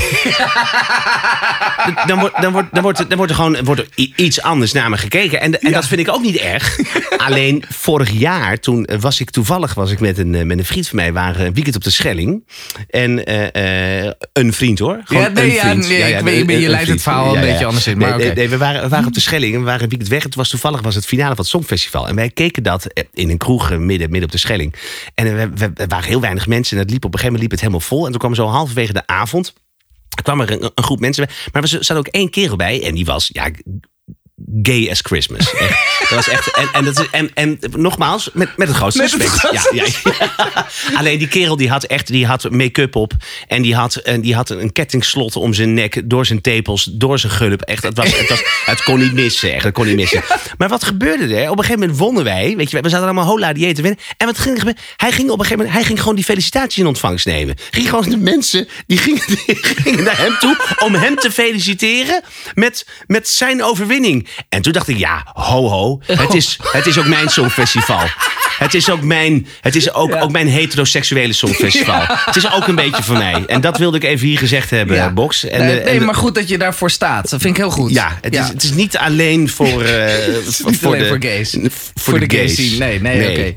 [2.06, 4.72] dan, wordt, dan, wordt, dan, wordt, er- dan wordt er gewoon wordt er iets anders
[4.72, 5.40] naar me gekeken.
[5.40, 6.78] En, en dat vind ik ook niet erg.
[7.26, 10.64] Alleen vorig jaar, toen eh, was ik toevallig was ik met, een, eh, met een
[10.64, 11.12] vriend van mij...
[11.12, 12.48] waren een weekend op de Schelling.
[12.88, 15.00] En eh, een vriend hoor.
[15.04, 15.88] Gewoon Ja, nee, een ja, vriend.
[16.24, 18.88] nee, ik je leidt het verhaal een beetje anders in, maar Nee, we, waren, we
[18.88, 20.22] waren op de Schelling en we waren een weekend weg.
[20.22, 22.08] Het was toevallig was het finale van het Songfestival.
[22.08, 24.74] En wij keken dat in een kroeg midden, midden op de Schelling.
[25.14, 26.76] En we, we, er waren heel weinig mensen.
[26.76, 28.04] En het liep, op een gegeven moment liep het helemaal vol.
[28.04, 29.54] En toen kwam zo halverwege de avond
[30.22, 31.34] kwam er een, een groep mensen bij.
[31.52, 32.84] Maar er zat ook één kerel bij.
[32.84, 33.50] En die was, ja,
[34.62, 35.54] gay as Christmas.
[35.54, 35.98] Echt.
[35.98, 36.56] Dat was echt.
[36.56, 39.52] En, en, dat is, en, en nogmaals, met, met het grootste Met het respect.
[39.52, 39.86] Ja, ja,
[40.54, 40.66] ja.
[40.98, 43.12] Alleen die kerel die had echt die had make-up op.
[43.46, 47.18] En die had, en die had een kettingslot om zijn nek, door zijn tepels, door
[47.18, 47.62] zijn gulp.
[47.62, 49.54] Echt, het, was, het, was, het kon niet missen.
[49.54, 50.22] Echt, het kon niet missen.
[50.58, 51.50] Maar wat gebeurde er?
[51.50, 52.56] Op een gegeven moment wonnen wij.
[52.56, 54.00] Weet je, we zaten allemaal hola die te winnen.
[54.16, 54.82] En wat ging er gebeuren?
[54.96, 57.56] Hij ging op een gegeven moment, hij ging gewoon die felicitaties in ontvangst nemen.
[57.70, 62.22] Ging gewoon de mensen die gingen, die gingen naar hem toe om hem te feliciteren
[62.54, 64.25] met, met zijn overwinning.
[64.48, 66.00] En toen dacht ik, ja, ho ho.
[66.06, 68.00] Het is, het is ook mijn songfestival.
[68.58, 72.00] Het is ook mijn, het is ook, ook mijn heteroseksuele songfestival.
[72.06, 73.44] Het is ook een beetje voor mij.
[73.46, 75.12] En dat wilde ik even hier gezegd hebben, Ja.
[75.12, 75.44] Box.
[75.44, 77.30] En, nee, eh, nee, en- maar goed dat je daarvoor staat.
[77.30, 77.90] Dat vind ik heel goed.
[77.90, 80.26] ja, het, Is, het is niet alleen voor, eh,
[80.64, 81.50] niet voor, alleen de, voor gays.
[81.60, 82.66] Voor, Voor de, de gay gays.
[82.70, 82.84] scene.
[82.84, 83.54] Nee, nee, oké.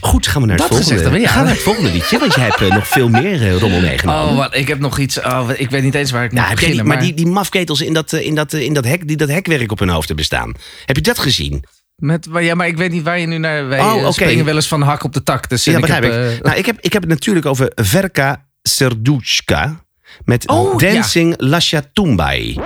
[0.00, 1.20] Goed, gaan we naar het Dat volgende.
[1.20, 1.28] ja.
[1.28, 4.30] Gaan we naar het volgende liedje, want jij hebt eh, nog veel meer rommel meegenomen.
[4.32, 5.18] Oh, wat, ik heb nog iets.
[5.20, 6.86] Oh, ik weet niet eens waar ik moet Nou, die, beginnen.
[6.86, 9.78] maar die, die mafketels in dat, in, dat, in dat hek, die dat hekwerk op
[9.78, 10.54] hun hoofd hebben staan.
[10.84, 11.64] Heb je dat gezien?
[11.96, 13.68] Met, maar ja, maar ik weet niet waar je nu naar.
[13.68, 14.12] Wij Oh, oké.
[14.12, 15.48] springen wel eens van de hak op de tak.
[15.48, 16.10] Dus Ja, begrijp ik.
[16.12, 19.84] heb, eh, nou, ik, heb, ik heb het natuurlijk over Verka Serduchka
[20.24, 20.92] met Oh, ja.
[20.92, 22.58] Dancing Lascia Tumbai.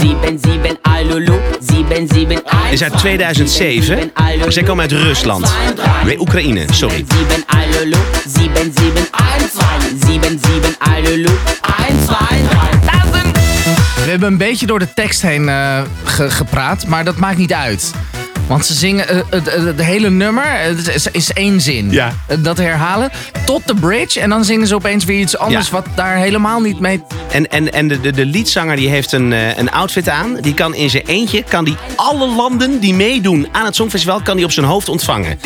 [0.00, 4.10] 7, 7, Alulu, 7, 7, Is uit 2007.
[4.48, 5.52] Zij komen uit Rusland.
[6.04, 7.04] Nee, Oekraïne, sorry.
[7.28, 7.96] 7, Alulu,
[8.28, 9.08] 7, 7, 1,
[9.98, 11.28] 2, 7, 7, Alulu,
[11.88, 12.16] 1, 2,
[12.48, 12.95] 3.
[14.06, 15.48] We hebben een beetje door de tekst heen
[16.04, 17.92] ge- gepraat, maar dat maakt niet uit.
[18.46, 19.20] Want ze zingen eh,
[19.64, 21.90] het hele nummer, het is, is één zin.
[21.90, 22.12] Ja.
[22.26, 23.10] Eh, Dat herhalen
[23.44, 24.20] tot de bridge.
[24.20, 25.72] En dan zingen ze opeens weer iets anders Ja.
[25.72, 27.02] wat daar helemaal niet mee...
[27.32, 30.36] En, en, en de, de, de liedzanger die heeft een, eh, een outfit aan.
[30.40, 34.20] Die kan in zijn eentje kan die alle landen die meedoen aan het Songfestival...
[34.20, 35.38] kan die op zijn hoofd ontvangen.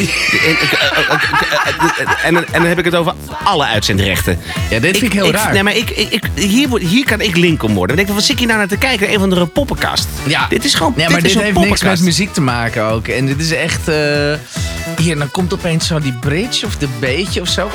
[2.24, 4.38] En, en, dan heb ik het over alle uitzendrechten.
[4.70, 5.52] Ja, dit vind ik heel raar.
[5.52, 7.96] Nee, maar ik, ik, ik- hier, hier kan ik link om worden.
[7.96, 9.12] Dan denk ik, wat zit je nou naar te kijken?
[9.12, 10.08] Een van de poppenkast.
[10.26, 10.46] Ja.
[10.48, 13.08] Dit is gewoon Nee, maar dit dit heeft niks met muziek te maken ook.
[13.08, 13.88] En dit is echt...
[13.88, 13.94] eh,
[14.96, 17.70] Hier, dan komt opeens zo die bridge of de beetje of zo.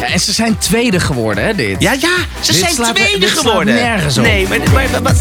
[0.00, 1.76] Ja, en ze zijn tweede geworden, hè, dit?
[1.82, 1.98] Ja, ja,
[2.40, 3.74] ze Dit zijn slaat- tweede dit slaat geworden.
[3.74, 4.24] nergens op.
[4.24, 5.14] Nee, maar, maar, maar- maar-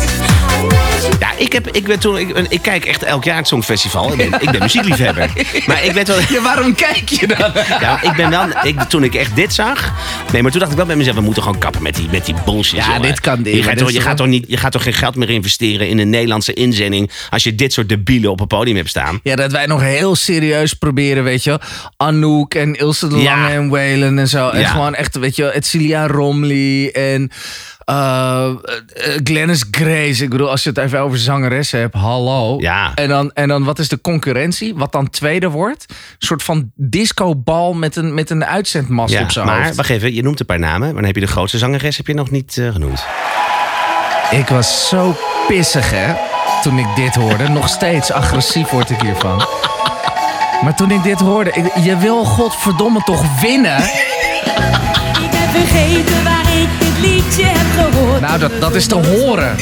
[1.19, 4.11] ja, ik, heb, ik, ben toen, ik, ik kijk echt elk jaar het Songfestival.
[4.11, 5.29] Ik ben, ik ben muziekliefhebber.
[5.67, 6.17] Maar ik weet wel...
[6.29, 7.51] Ja, waarom kijk je dan?
[7.79, 9.93] Ja, ik ben wel, ik, toen ik echt dit zag.
[10.31, 12.25] Nee, maar toen dacht ik wel bij mezelf: we moeten gewoon kappen met die, met
[12.25, 12.79] die bullshit.
[12.79, 13.01] Ja, jongen.
[13.01, 14.93] dit kan niet, Je gaat, dit toch, je, gaat toch niet, je gaat toch geen
[14.93, 17.11] geld meer investeren in een Nederlandse inzending.
[17.29, 19.19] als je dit soort debielen op een podium hebt staan.
[19.23, 21.59] Ja, dat wij nog heel serieus proberen, weet je wel.
[21.97, 23.35] Anouk en Ilse de Ja.
[23.35, 24.49] Lange en Waylon en zo.
[24.49, 24.67] En Ja.
[24.69, 27.31] gewoon echt, weet je wel, Romley en
[27.85, 28.53] eh, eh,
[29.23, 30.23] Glennis Grace.
[30.23, 32.55] Ik bedoel, als je het even over zangeressen hebt, hallo.
[32.59, 32.91] Ja.
[32.95, 34.75] En dan, en dan, wat is de concurrentie?
[34.75, 35.85] Wat dan tweede wordt?
[35.89, 39.75] Een soort van discobal met een, met een uitzendmast Ja, op zijn maar hoofd.
[39.75, 40.79] wacht even, je noemt een paar namen.
[40.79, 43.05] Maar dan heb je de grootste zangeres heb je nog niet eh, genoemd.
[44.31, 45.15] Ik was zo
[45.47, 46.13] pissig, hè,
[46.63, 47.47] toen ik dit hoorde.
[47.49, 49.45] Nog steeds agressief word ik hiervan.
[50.63, 53.77] Maar toen ik dit hoorde, ik- je wil godverdomme toch winnen?
[53.77, 56.69] Ik heb vergeten waar ik
[57.01, 58.21] liedje heb gehoord.
[58.21, 59.55] Nou, dat, dat is te horen.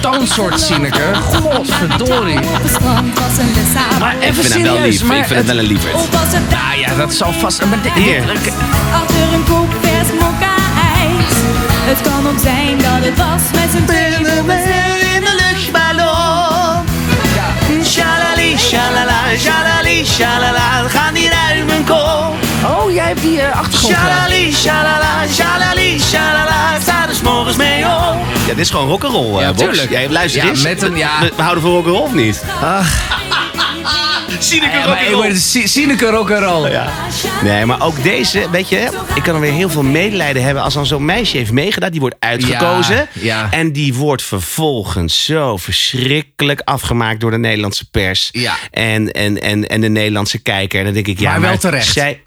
[0.00, 1.14] Toonsoort Sineke.
[1.22, 2.38] Godverdorie.
[4.00, 5.04] Maar Ik even vind hem wel lief.
[5.04, 5.94] Maar Ik vind het wel een lieverd.
[5.94, 7.64] Ah ja, dat zal vast...
[7.64, 8.22] Maar dit- Hier.
[8.94, 10.54] achter een koek vers mokka
[10.98, 11.34] ijs?
[11.88, 14.24] Het kan ook zijn dat het was met z'n tweeën
[28.46, 29.62] Ja, dit is gewoon rock'n'roll, Ja, eh, Box.
[29.62, 29.90] tuurlijk.
[29.90, 30.62] Jij luistert Ja, eens.
[30.62, 31.20] met een- ja.
[31.20, 32.42] We, we houden van rock'n'roll of niet?
[34.38, 36.70] Sineke Ja, Si- Sineke rock'n'roll.
[36.70, 36.92] Ja.
[37.42, 40.74] Nee, maar ook deze, weet je, ik kan er weer heel veel medelijden hebben als
[40.74, 41.90] dan zo'n meisje heeft meegedaan.
[41.90, 42.96] Die wordt uitgekozen.
[42.96, 43.48] Ja, ja.
[43.50, 48.28] En die wordt vervolgens zo verschrikkelijk afgemaakt door de Nederlandse pers.
[48.32, 48.54] Ja.
[48.70, 50.78] En, en, en, en de Nederlandse kijker.
[50.78, 51.92] En dan denk ik, ja, Maar wel terecht.
[51.92, 52.20] Zij...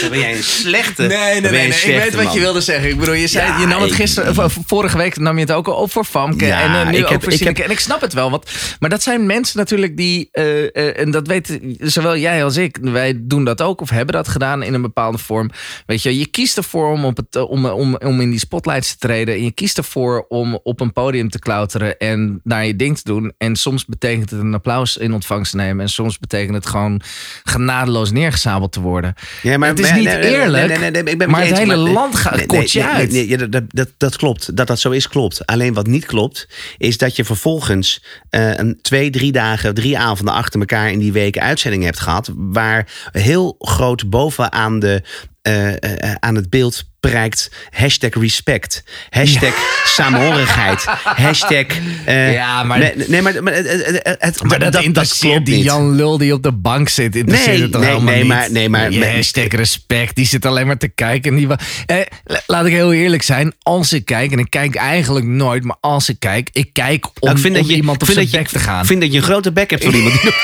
[0.00, 1.02] Dan ben jij een slechte.
[1.02, 1.50] Nee, nee, nee.
[1.50, 1.68] nee.
[1.68, 2.34] Ik weet wat man.
[2.34, 2.88] je wilde zeggen.
[2.90, 5.66] Ik bedoel, je, zei, Ja, je nam het gisteren, vorige week nam je het ook
[5.68, 6.46] al op voor Famke.
[6.46, 8.30] Ja, en eh, nu ik ook heb- voor ik heb- En ik snap het wel.
[8.30, 12.56] Want, maar dat zijn mensen natuurlijk die, eh, eh, en dat weten zowel jij als
[12.56, 12.78] ik.
[12.80, 15.50] Wij doen dat ook of hebben dat gedaan in een bepaalde vorm.
[15.86, 18.98] Weet je, je kiest ervoor om, op het, om, om, om in die spotlights te
[18.98, 19.34] treden.
[19.34, 23.02] En je kiest ervoor om op een podium te klauteren en naar je ding te
[23.04, 23.32] doen.
[23.38, 25.82] En soms betekent het een applaus in ontvangst te nemen.
[25.84, 27.00] En soms betekent het gewoon
[27.44, 29.14] genadeloos neergezabeld te worden.
[29.44, 33.10] Ja, maar, het is niet eerlijk, maar het hele land gaat kort je uit.
[33.10, 34.56] nee, ja, dat, dat, dat, dat klopt.
[34.56, 35.46] Dat dat zo is, klopt.
[35.46, 40.34] Alleen wat niet klopt, is dat je vervolgens eh, een twee, drie dagen, drie avonden
[40.34, 42.30] achter elkaar in die weken uitzending hebt gehad.
[42.34, 45.02] Waar heel groot bovenaan de,
[45.42, 49.52] eh, eh, aan het beeld prijkt hashtag respect, hashtag
[49.96, 51.64] saamhorigheid, hashtag...
[52.04, 55.54] eh, Ja, maar- Nee, nee maar, maar, het- het- het- het- dat, interesseert klopt die
[55.54, 55.64] niet.
[55.64, 57.16] Jan Lul die op de bank zit.
[57.16, 58.32] Interesseert Nee, het toch nee, helemaal nee, niet.
[58.32, 60.14] maar- nee, maar- hashtag respect.
[60.16, 61.30] Die zit alleen maar te kijken.
[61.32, 61.48] En die
[61.86, 63.52] eh, la- laat ik heel eerlijk zijn.
[63.62, 67.12] Als ik kijk, en ik kijk eigenlijk nooit, maar als ik kijk, ik kijk om,
[67.20, 68.80] Nou, ik vind om dat je, iemand op vind zijn dat je- bek te gaan.
[68.80, 70.30] Ik vind dat je een grote bek hebt voor iemand die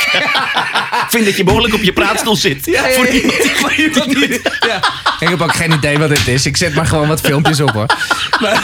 [1.01, 2.67] Ik vind dat je behoorlijk op je praatstoel zit.
[2.67, 3.13] Ja, ja, Voor ja.
[3.13, 4.81] iemand die voor iemand die- Ja.
[5.21, 6.47] Ik heb ook geen idee wat dit is.
[6.51, 7.87] Ik zet maar gewoon wat filmpjes op hoor.
[8.41, 8.63] Maar,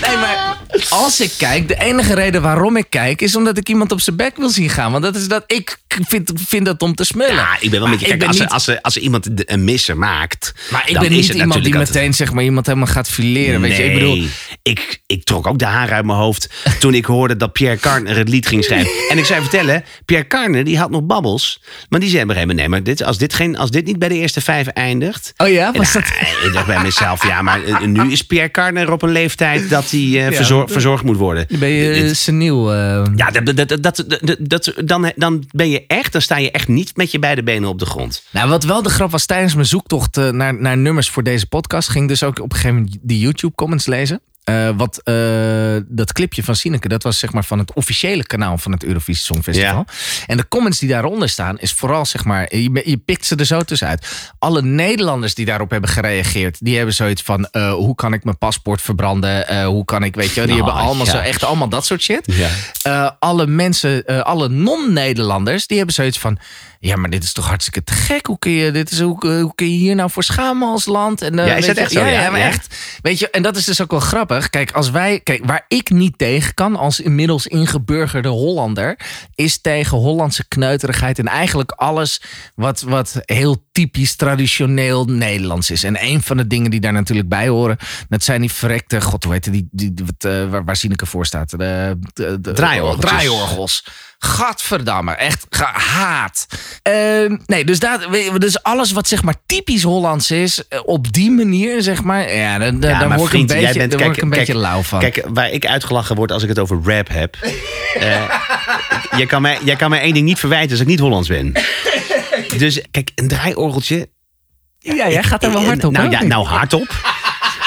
[0.00, 0.56] nee, maar
[0.88, 4.16] als ik kijk, de enige reden waarom ik kijk is omdat ik iemand op zijn
[4.16, 4.92] bek wil zien gaan.
[4.92, 5.76] Want dat is dat ik
[6.08, 7.34] vind, vind dat om te smullen.
[7.34, 8.06] Ja, ik ben wel met je.
[8.06, 10.52] Maar ik Kijk, als, niet- als, er, als iemand de- een misser maakt.
[10.70, 13.60] Maar ik ben niet iemand die altijd- meteen zeg maar, iemand helemaal gaat fileren.
[13.60, 13.82] Weet je?
[13.84, 14.24] Ik Nee, bedoel,
[14.62, 16.48] ik, ik trok ook de haren uit mijn hoofd
[16.80, 18.90] toen ik hoorde dat Pierre Carner het lied ging schrijven.
[19.08, 21.60] En ik zou vertellen, Pierre Carner die had nog babbels.
[21.88, 23.84] Maar die zei op een gegeven moment, nee, maar dit, als, dit geen, als dit
[23.86, 25.32] niet bij de eerste vijf eindigt...
[25.36, 26.10] Oh ja, was En, dat-
[26.46, 29.90] Ik dacht bij mezelf, ja, maar eh, nu is Pierre Carner op een leeftijd dat
[29.90, 30.65] hij eh, verzor- verzorgd
[31.02, 31.46] moet worden.
[31.48, 32.72] ben je seniel.
[32.72, 33.02] eh.
[33.16, 34.04] ja, dat, dat, dat,
[34.38, 37.68] dat, dan, dan ben je echt, dan sta je echt niet met je beide benen
[37.68, 38.22] op de grond.
[38.30, 41.46] Nou, wat wel de grap was tijdens mijn zoektocht eh, naar, naar nummers voor deze
[41.46, 44.20] podcast, ging dus ook op een gegeven moment die YouTube comments lezen.
[44.46, 48.58] Eh, wat, eh, dat clipje van Sineke, dat was zeg maar van het officiële kanaal
[48.58, 49.84] van het Eurovisie Songfestival.
[50.26, 53.44] En de comments die daaronder staan, is vooral zeg maar, je, je pikt ze er
[53.44, 54.30] zo tussenuit.
[54.38, 58.38] Alle Nederlanders die daarop hebben gereageerd, die hebben zoiets van, eh, hoe kan ik mijn
[58.38, 59.64] paspoort verbranden?
[59.64, 61.12] Hoe kan ik, weet je, die Nou, hebben allemaal ja.
[61.12, 62.34] zo echt allemaal dat soort shit.
[62.82, 63.16] Ja.
[63.18, 66.38] Alle mensen, alle non-Nederlanders, die hebben zoiets van.
[66.80, 68.26] Ja, maar dit is toch hartstikke te gek.
[68.26, 71.22] Hoe kun je, dit is, hoe, hoe kun je hier nou voor schamen als land?
[71.22, 72.04] En, Ja, is dat echt zo?
[72.04, 72.74] Ja, maar echt.
[73.02, 74.35] Weet je, en dat is dus ook wel grappig.
[74.50, 78.98] Kijk, als wij, kijk, waar ik niet tegen kan als inmiddels ingeburgerde Hollander,
[79.34, 82.22] is tegen Hollandse kneuterigheid en eigenlijk alles
[82.54, 85.84] wat, wat heel typisch traditioneel Nederlands is.
[85.84, 87.76] En een van de dingen die daar natuurlijk bij horen,
[88.08, 91.06] dat zijn die verrekte, god, hoe heet het, die, die, wat, eh, waar, waar Sineke
[91.06, 91.50] voor staat?
[91.50, 92.52] De, de.
[93.00, 93.84] Draaiorgels.
[94.18, 96.46] Gadverdamme, echt gehaat.
[96.82, 98.08] Ehm, nee, dus, dat,
[98.38, 102.58] dus alles wat zeg maar typisch Hollands is, eh, op die manier zeg maar, ja,
[102.58, 104.52] dan, Ja, dan maar word ik een beetje, bent- daar word ik kijk, een beetje
[104.52, 105.00] kijk, lauw van.
[105.00, 107.36] Kijk, waar ik uitgelachen word als ik het over rap heb.
[108.00, 108.40] eh,
[109.16, 111.52] jij, kan mij, jij kan mij één ding niet verwijten als ik niet Hollands ben.
[112.58, 114.08] Dus kijk, een draaiorgeltje.
[114.78, 115.92] ja, jij gaat er wel hard op.
[115.92, 117.14] Nou ja, nou hardop.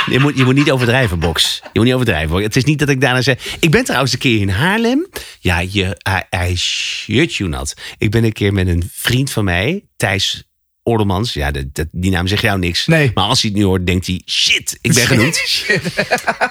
[0.06, 1.60] Je moet, je moet niet overdrijven, Box.
[1.64, 2.44] Je moet niet overdrijven.
[2.44, 3.58] Het is niet dat ik daarna zeg...
[3.60, 5.08] Ik ben trouwens een keer in Haarlem.
[5.40, 7.74] Ja, je, hij, hij shit you not.
[7.98, 10.49] Ik ben een keer met een vriend van mij, Thijs
[10.90, 11.34] Ordelmans.
[11.34, 11.52] Ja,
[11.92, 12.88] die naam zegt jou niks.
[12.88, 13.12] Nee.
[13.14, 14.22] Maar als hij het nu hoort, denkt hij...
[14.26, 15.66] Shit, ik ben genoemd.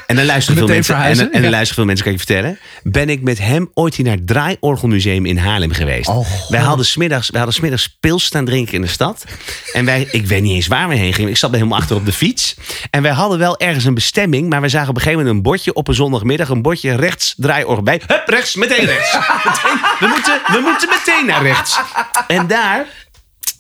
[0.07, 0.94] En dan luisteren veel mensen.
[0.94, 1.51] En, verhuizen, en dan ja.
[1.51, 2.59] luisteren veel mensen, kan ik je vertellen.
[2.83, 6.09] Ben ik met hem ooit hier naar het Draaiorgelmuseum in Haarlem geweest.
[6.09, 9.24] Oh, wij hadden smiddags, wij hadden smiddags pils staan drinken in de stad.
[9.72, 11.31] En wij, ik weet niet eens waar we heen gingen.
[11.31, 12.57] Ik zat helemaal achter op de fiets.
[12.90, 14.48] En wij hadden wel ergens een bestemming.
[14.48, 16.48] Maar we zagen op een gegeven moment een bordje op een zondagmiddag.
[16.48, 18.01] Een bordje rechts, draaiorgel bij.
[18.07, 19.12] Hup, rechts, meteen rechts.
[19.48, 21.81] Meteen, we, moeten, we moeten meteen naar rechts.
[22.27, 22.87] En daar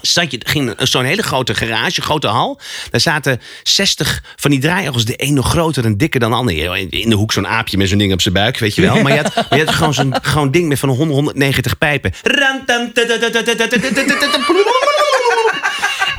[0.00, 2.60] zat je, ging zo'n hele grote garage, grote hal.
[2.90, 5.04] Daar zaten 60 van die draaiorgels.
[5.04, 6.76] De een nog groter en dikker dan de ander.
[6.90, 9.02] In de hoek zo'n aapje met zo'n ding op zijn buik, weet je wel.
[9.02, 12.12] Maar je had, maar je had gewoon zo'n gewoon ding met van 100, 190 pijpen.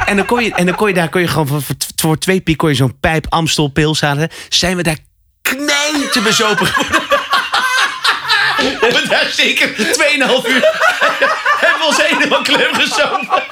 [0.05, 2.17] En dan kon je, en dan kon je daar kon je gewoon voor, voor, voor
[2.17, 4.29] twee piek kon je zo'n pijp Amstel pils halen.
[4.49, 4.97] Zijn we daar
[5.41, 7.18] knijten bezopen geworden.
[8.59, 9.75] We hebben daar zeker 2,5
[10.49, 10.69] uur
[11.63, 13.43] hebben we ons helemaal klem gezopen.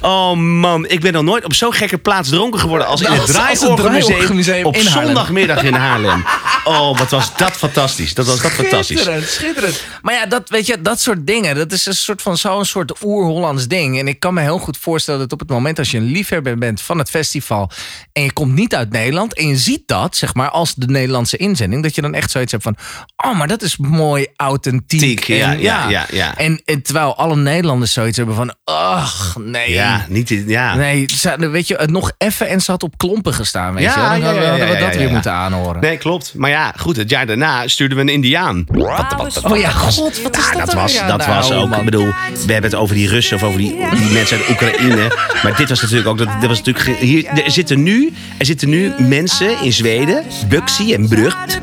[0.00, 3.20] Oh man, ik ben nog nooit op zo'n gekke plaats dronken geworden als in het
[3.20, 6.24] als het draaiorgelmuseum op zondagmiddag in Haarlem.
[6.70, 8.14] Oh, wat was dat fantastisch.
[8.14, 9.00] Dat was dat fantastisch.
[9.00, 9.84] Schitterend, schitterend.
[10.02, 13.04] Maar ja, dat, weet je, dat soort dingen, dat is een soort van zo'n soort
[13.04, 13.98] oer-Hollands ding.
[13.98, 16.58] En ik kan me heel goed voorstellen dat op het moment als je een liefhebber
[16.58, 17.70] bent van het festival
[18.12, 21.36] en je komt niet uit Nederland en je ziet dat, zeg maar, als de Nederlandse
[21.36, 22.76] inzending, dat je dan echt zoiets hebt van,
[23.16, 25.00] oh, maar dat is mooi authentiek.
[25.00, 26.36] Tiek, ja, En, ja, ja, ja.
[26.36, 29.72] En, en terwijl alle Nederlanders zoiets hebben van, ach, nee.
[29.72, 30.74] Ja, niet, ja.
[30.74, 31.06] Nee,
[31.36, 33.96] weet je, weet nog even en ze had op klompen gestaan, weet Ja, je.
[33.96, 35.12] Dan ja, hadden, ja, ja, hadden we ja, dat ja, weer ja.
[35.12, 35.80] moeten aanhoren.
[35.80, 36.34] Nee, klopt.
[36.34, 38.64] Maar ja, goed, het jaar daarna stuurden we een Indiaan.
[38.66, 41.68] Wat, wat, Oh ja, god, wat is Ja, dat dat was, dat Nou, was ook,
[41.68, 41.78] man.
[41.78, 42.06] ik bedoel,
[42.46, 45.16] we hebben het over die Russen of over die, die mensen uit Oekraïne.
[45.42, 48.68] Maar dit was natuurlijk ook, dat, dat was natuurlijk, hier, er, zitten nu, er zitten
[48.68, 51.58] nu mensen in Zweden, Buxy en Brugt.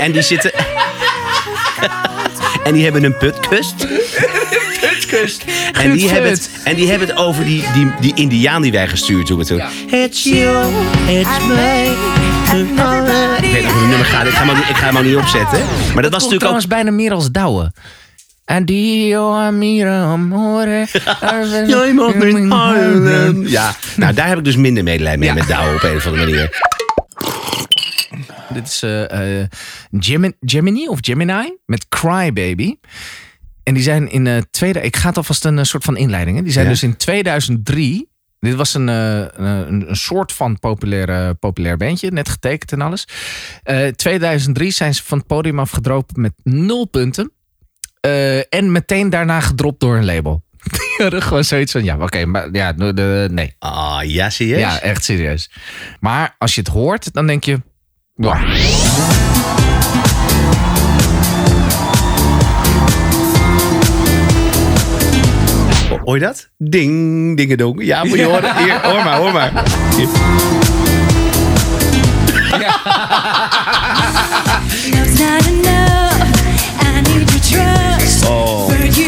[0.00, 0.50] En die zitten...
[2.64, 3.74] En die hebben een putkust.
[4.80, 5.44] Putkust.
[5.72, 8.88] En die, hebben het, en die hebben het over die, die, die Indiaan die wij
[8.88, 9.46] gestuurd hebben.
[9.46, 9.62] toen.
[9.90, 10.72] It's you,
[11.06, 12.35] it's me.
[12.46, 14.26] Ik weet nog hoe het nummer gaat.
[14.26, 15.58] Ik ga hem ook niet, ik ga hem ook niet opzetten.
[15.94, 16.38] Maar dat, was natuurlijk ook...
[16.38, 17.72] trouwens bijna meer als douwen.
[18.44, 20.86] Adio amire amore.
[21.66, 23.48] Jij mag niet huilen.
[23.48, 26.24] Ja, nou daar heb ik dus minder medelijden mee met Douwe op een of andere
[26.26, 26.74] manier.
[28.48, 29.46] Dit is eh, eh,
[29.98, 32.74] Gemini, Gemini of Gemini met Cry Baby.
[33.62, 34.80] En die zijn in eh tweede.
[34.80, 36.36] Ik ga het alvast een eh, soort van inleiding.
[36.36, 36.42] Hè.
[36.42, 36.70] Die zijn Ja.
[36.70, 38.08] dus in 2003.
[38.46, 43.08] Dit was een, eh, een, een soort van populair, populair bandje, net getekend en alles.
[43.62, 47.32] Eh 2003 zijn ze van het podium afgedropen met nul punten.
[48.00, 50.44] Eh, en meteen daarna gedropt door een label.
[51.26, 53.54] Gewoon zoiets van, ja, oké, maar ja, de, de- nee.
[53.58, 54.58] Ah, ja, serieus?
[54.60, 55.50] Ja, echt serieus.
[56.00, 57.60] Maar als je het hoort, dan denk je...
[66.06, 66.48] Hoor je dat?
[66.58, 67.84] Ding, dingedong.
[67.84, 68.56] Ja, moet je horen.
[68.64, 69.62] Hier, hoor maar, hoor maar.
[69.96, 70.08] Hier.
[78.28, 78.68] Oh.
[79.00, 79.04] Ja.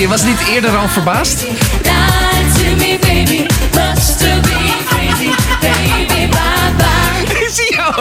[0.00, 1.44] Je was niet eerder al verbaasd?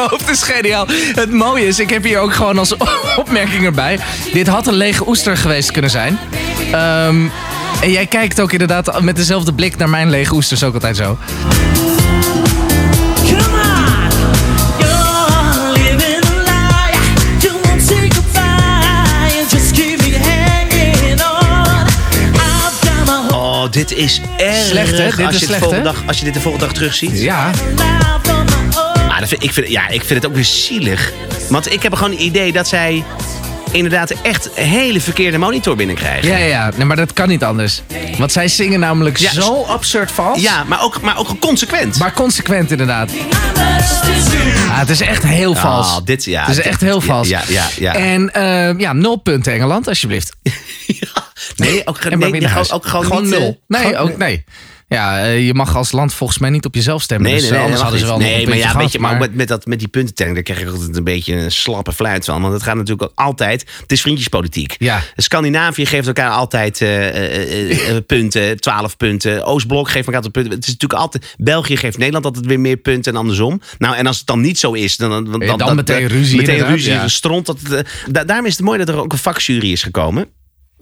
[0.09, 0.85] Hoofd is geniaal.
[1.13, 2.75] Het mooie is, ik heb hier ook gewoon als
[3.15, 3.99] opmerking erbij.
[4.33, 6.19] Dit had een lege oester geweest kunnen zijn.
[6.71, 7.27] Ehm,
[7.81, 10.57] en jij kijkt ook inderdaad met dezelfde blik naar mijn lege oester.
[10.57, 11.17] is ook altijd zo.
[23.71, 24.65] Dit is erg.
[24.65, 25.09] Slecht, hè?
[25.15, 25.81] Dit als, is je slecht, hè?
[25.81, 27.19] dag, als je dit de volgende dag terugziet.
[27.21, 27.51] Ja.
[29.07, 31.11] Maar dat vind, ik, vind, ja, ik vind het ook weer zielig.
[31.49, 33.03] Want ik heb gewoon een idee dat zij
[33.71, 36.29] inderdaad echt een hele verkeerde monitor binnenkrijgen.
[36.29, 36.71] Ja, ja, ja.
[36.75, 37.81] Nee, maar dat kan niet anders.
[38.17, 40.41] Want zij zingen namelijk Ja, zo absurd vals.
[40.41, 41.99] Ja, maar ook, maar ook consequent.
[41.99, 43.11] Maar consequent inderdaad.
[44.67, 45.87] Ja, het is echt heel vals.
[45.87, 47.27] Ah, dit, ja, het is dit- echt heel vals.
[47.27, 47.93] Ja, ja, ja.
[47.95, 50.31] En eh, ja, nul punten Engeland, alsjeblieft.
[51.55, 52.71] nee, ook, En nee, ook, huis.
[52.71, 53.47] ook gewoon, niet, nul.
[53.67, 54.43] eh, Nee, gewoon- ook nee.
[54.87, 57.31] Ja, eh, je mag als land volgens mij niet op jezelf stemmen.
[57.31, 58.99] Nee, dus nee, nee, anders hadden ze wel nee, een maar ja, gehad, weet je,
[58.99, 61.93] maar met, met, dat, met die puntentelling, daar krijg ik altijd een beetje een slappe
[61.93, 62.41] fluit van.
[62.41, 64.75] Want het gaat natuurlijk ook altijd, het is vriendjespolitiek.
[64.79, 65.01] Ja.
[65.15, 69.45] Scandinavië geeft elkaar altijd eh, eh, eh, eh, punten, 12 punten.
[69.45, 70.53] Oostblok geeft elkaar altijd punten.
[70.53, 73.61] Het is natuurlijk altijd, België geeft Nederland altijd weer meer punten en andersom.
[73.77, 76.65] Nou, en als het dan niet zo is, dan, dan, dan, dan meteen ruzie Meteen
[76.65, 77.07] ruzie, ja.
[77.07, 77.45] stront.
[77.45, 77.79] Dat, eh,
[78.11, 80.27] da- daarom is het mooi dat er ook een vakjury is gekomen.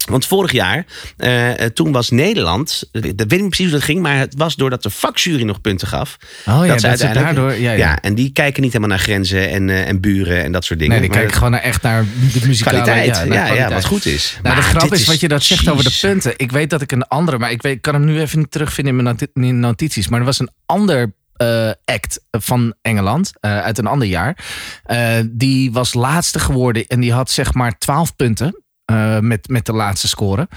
[0.10, 0.86] Want vorig jaar,
[1.18, 4.34] eh, eh, toen was Nederland, dat weet ik niet precies hoe dat ging, maar het
[4.38, 6.18] was doordat de vakjury nog punten gaf.
[6.46, 8.02] Oh ja, dat ze uiteindelijk- daardoor- ja, ja.
[8.02, 10.94] en die kijken niet helemaal naar grenzen en, eh, en buren en dat soort dingen.
[10.94, 13.28] Nee, die Maar kijken gewoon naar, echt naar de muzikale kwaliteit.
[13.34, 14.32] Ja, Ja, wat goed is.
[14.42, 16.34] Nou, de Maar grap dit is wat je dat zegt over de punten.
[16.38, 18.98] Ik weet dat ik een andere, maar ik weet, kan hem nu even niet terugvinden
[18.98, 20.08] in mijn noti- notities.
[20.08, 21.14] Maar er was een ander
[21.86, 24.38] act van Engeland uit een ander jaar.
[25.32, 29.74] Die was laatste geworden en die had zeg maar 12 punten eh, met, met de
[29.74, 30.48] laatste score.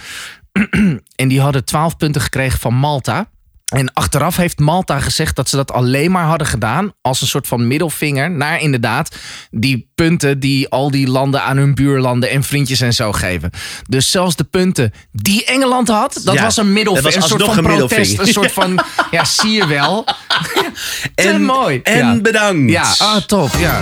[1.16, 3.30] en die hadden 12 punten gekregen van Malta.
[3.74, 7.46] En achteraf heeft Malta gezegd dat ze dat alleen maar hadden gedaan als een soort
[7.46, 9.16] van middelvinger naar inderdaad
[9.50, 13.50] die punten die al die landen aan hun buurlanden en vriendjes en zo geven.
[13.88, 17.12] Dus zelfs de punten die Engeland had, dat Ja, was een middelvinger.
[17.12, 18.18] dat was Een soort van een protest.
[18.18, 18.78] Een soort van,
[19.10, 20.04] ja, zie je wel.
[21.14, 21.80] Te En- mooi.
[21.82, 22.20] En ja.
[22.20, 22.70] bedankt.
[22.72, 23.80] Ja, ah, top, ja.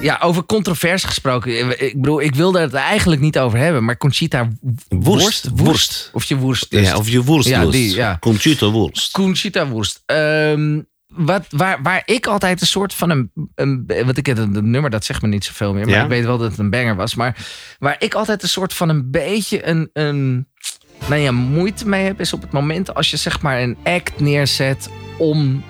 [0.00, 1.80] Ja, over controverse gesproken.
[1.86, 4.48] Ik bedoel, ik wilde het eigenlijk niet over hebben, maar Conchita
[4.88, 6.10] Worst, worst.
[6.12, 6.70] Of je worst.
[6.70, 6.88] dus.
[6.88, 7.48] Ja, of je worst.
[7.48, 8.16] Ja, die, ja.
[8.20, 9.10] Computerworst.
[9.12, 10.02] Conchita Wurst.
[10.06, 13.30] Ehm, wat, waar, waar ik altijd een soort van een.
[13.54, 15.84] een wat ik het, het nummer dat zegt me niet zoveel meer.
[15.86, 16.02] Maar Ja?
[16.02, 17.14] ik weet wel dat het een banger was.
[17.14, 17.36] Maar
[17.78, 19.90] waar ik altijd een soort van een beetje een.
[19.92, 20.48] een
[21.08, 24.20] nou ja, moeite mee heb, is op het moment als je zeg maar een act
[24.20, 25.64] neerzet om.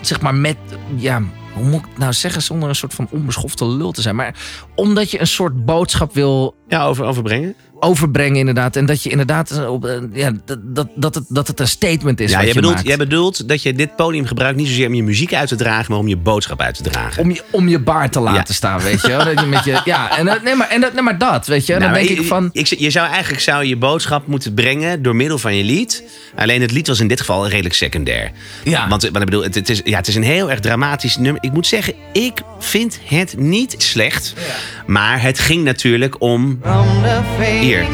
[0.00, 0.56] zeg maar met.
[0.96, 1.22] ja,
[1.54, 4.16] hoe moet ik nou zeggen zonder een soort van onbeschofte lul te zijn?
[4.16, 4.34] Maar
[4.74, 7.54] omdat je een soort boodschap wil Ja, over, overbrengen.
[7.80, 8.76] Overbrengen inderdaad.
[8.76, 9.50] En dat je inderdaad.
[9.50, 12.30] eh, Op, eh, ja, dat, dat, dat, het, dat het een statement is.
[12.30, 12.86] Ja, wat jij je bedoelt, maakt.
[12.86, 15.86] jij bedoelt dat je dit podium gebruikt niet zozeer om je muziek uit te dragen,
[15.90, 17.22] maar om je boodschap uit te dragen.
[17.22, 18.54] om je, om je baard te laten Ja.
[18.54, 19.08] staan, weet je.
[19.08, 19.24] wel.
[19.24, 21.66] Dat je met je ja, en, dat- nee, maar, en dat, nee, maar dat, weet
[21.66, 21.72] je.
[21.72, 22.48] Nou, dan maar denk je- ik van...
[22.52, 26.02] Ik, je zou eigenlijk zou je boodschap moeten brengen door middel van je lied.
[26.36, 28.30] Alleen het lied was in dit geval redelijk secundair.
[28.64, 28.88] Ja.
[28.88, 31.42] Want, want ik bedoel, het, het, is, ja, het is een heel erg dramatisch nummer.
[31.42, 34.34] Ik moet zeggen, ik vind het niet slecht.
[34.86, 36.58] Maar het ging natuurlijk om.
[37.70, 37.86] Hier.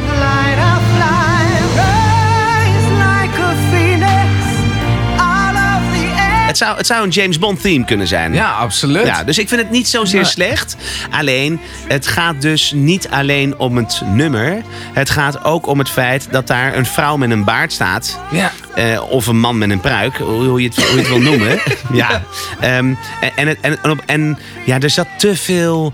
[6.46, 8.34] Het zou, het zou een James Bond theme kunnen zijn.
[8.34, 9.06] Ja, absoluut.
[9.06, 10.30] Ja, dus ik vind het niet zozeer Nee.
[10.30, 10.76] slecht.
[11.10, 14.62] Alleen, het gaat dus niet alleen om het nummer.
[14.92, 18.18] Het gaat ook om het feit dat daar een vrouw met een baard staat.
[18.30, 18.52] Ja.
[18.74, 21.20] Eh, of een man met een pruik, hoe hoe je het, hoe je het wil
[21.20, 21.58] noemen.
[21.92, 22.22] ja.
[22.60, 25.92] Ehm, en, en, en, en, op- en ja, er zat te veel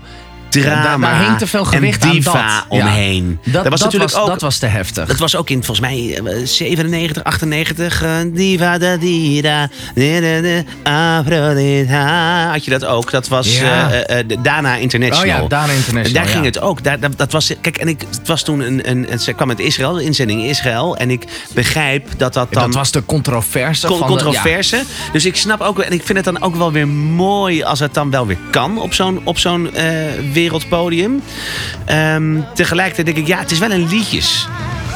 [0.61, 2.37] drama daar, daar hing te veel gewicht en aan diva.
[2.39, 2.65] Ja.
[2.67, 3.39] omheen.
[3.43, 4.27] Dat, was dat natuurlijk was, ook...
[4.27, 5.07] dat was te heftig.
[5.07, 8.03] Dat was ook in volgens mij eh, 97, 98.
[8.03, 9.69] eh, Diva da di da.
[9.95, 12.49] di, da, di, Aphrodita.
[12.51, 13.11] Had je dat ook?
[13.11, 13.91] Dat was Ja.
[13.91, 15.35] eh, eh, eh, de Dana International.
[15.35, 16.83] Oh ja, Dana International, Daar ging het ook.
[16.83, 19.49] Daar, dat, dat was, kijk, en ik, het was toen een, een, een- Ze kwam
[19.49, 20.97] uit Israël, een inzending in Israël.
[20.97, 22.63] En ik begrijp dat dat dan.
[22.63, 24.83] dat was de controverse Con- van de- controverse.
[25.11, 27.93] Dus ik snap ook en ik vind het dan ook wel weer mooi als het
[27.93, 29.85] dan wel weer kan op zo'n op zo'n eh,
[30.43, 31.21] wereldpodium.
[31.85, 34.47] Ehm, tegelijkertijd denk ik, ja, het is wel een liedjes.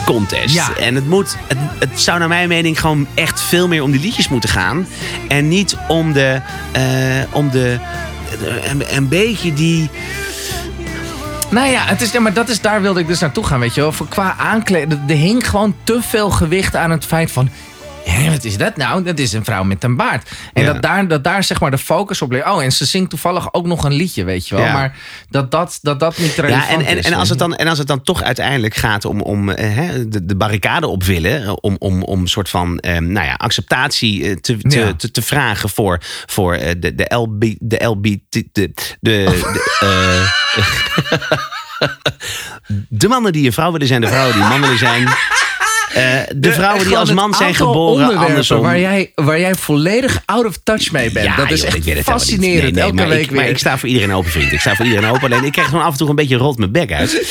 [0.06, 0.54] Contest.
[0.56, 0.68] Ja.
[0.80, 4.02] En het, moet, het, het zou naar mijn mening gewoon echt veel meer om die
[4.02, 4.88] liedjes moeten gaan.
[5.28, 6.42] En niet om de.
[6.72, 6.82] eh,
[7.32, 7.78] om de
[8.40, 9.90] de- een, een beetje die.
[11.50, 13.76] Nou ja, het is, ja, maar dat is, daar wilde ik dus naartoe gaan, weet
[13.76, 13.92] je wel.
[13.92, 17.50] Voor qua aankleden, er hing gewoon te veel gewicht aan het feit van...
[18.18, 19.04] Hé, wat is dat nou?
[19.04, 20.30] Dat is een vrouw met een baard.
[20.54, 20.74] En Ja.
[20.74, 22.46] dat, daar, dat daar zeg maar de focus op ligt.
[22.48, 24.64] Oh, en ze zingt toevallig ook nog een liedje, weet je wel.
[24.66, 24.74] Ja.
[24.74, 24.96] Maar
[25.30, 27.06] dat dat, dat, dat niet relevant Ja, en, en, is.
[27.06, 30.08] en, als het dan, en als het dan toch uiteindelijk gaat om, om eh, hè,
[30.08, 33.34] de, de barricade op willen, eh, om, om, om een soort van eh, nou ja,
[33.34, 34.94] acceptatie te, te, Ja.
[34.94, 39.42] te, te vragen voor, voor de, de LB, de LB, de, de, de,
[42.90, 45.08] de mannen die een vrouw willen zijn, de vrouwen die een man willen zijn.
[45.94, 48.62] Eh, de vrouwen die als man zijn geboren, andersom.
[48.62, 51.26] Waar jij, waar jij volledig out of touch mee bent.
[51.26, 52.62] Ja, dat is joh, echt fascinerend.
[52.64, 53.40] Nee, nee, Elke maar week ik, weer.
[53.40, 54.52] Maar ik sta voor iedereen open, vriend.
[54.52, 55.24] Ik sta voor iedereen open.
[55.24, 57.12] Alleen ik krijg gewoon af en toe een beetje rot mijn bek uit.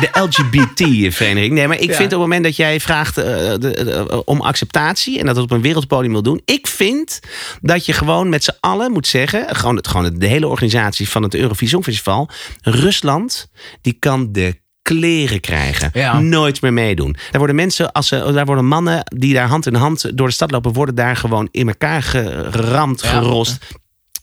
[0.00, 1.52] De, de LGBT-vereniging.
[1.52, 1.94] Nee, maar ik Ja.
[1.96, 5.18] vind op het moment dat jij vraagt eh, eh, om acceptatie...
[5.18, 6.40] en dat het op een wereldpodium wil doen...
[6.44, 7.20] ik vind
[7.60, 9.56] dat je gewoon met z'n allen moet zeggen...
[9.56, 12.28] gewoon, het, gewoon de hele organisatie van het Eurovisie Songfestival...
[12.62, 13.48] Rusland,
[13.82, 15.90] die kan de kleren krijgen.
[15.92, 16.20] Ja.
[16.20, 17.12] Nooit meer meedoen.
[17.12, 20.32] Daar worden mensen, als ze, daar worden mannen die daar hand in hand door de
[20.34, 23.08] stad lopen, worden daar gewoon in elkaar geramd, Ja.
[23.08, 23.58] gerost.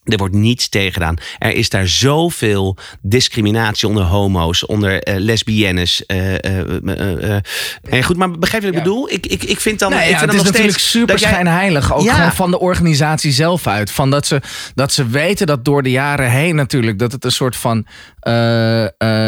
[0.03, 1.15] Er wordt niets tegen gedaan.
[1.39, 6.05] Er is daar zoveel discriminatie onder homo's, onder eh, lesbiennes.
[6.05, 7.39] eh, eh.
[7.89, 9.09] En goed, maar begrijp je wat ik bedoel?
[9.11, 9.89] Ik, ik, ik vind dan.
[9.91, 11.93] Nee, ik ja, vind het dan is nog natuurlijk super jij- schijnheilig.
[11.93, 12.13] Ook Ja.
[12.13, 13.91] gewoon van de organisatie zelf uit.
[13.91, 14.41] Van dat, ze,
[14.75, 16.99] dat ze weten dat door de jaren heen natuurlijk...
[16.99, 17.85] dat het een soort van...
[18.21, 18.83] eh,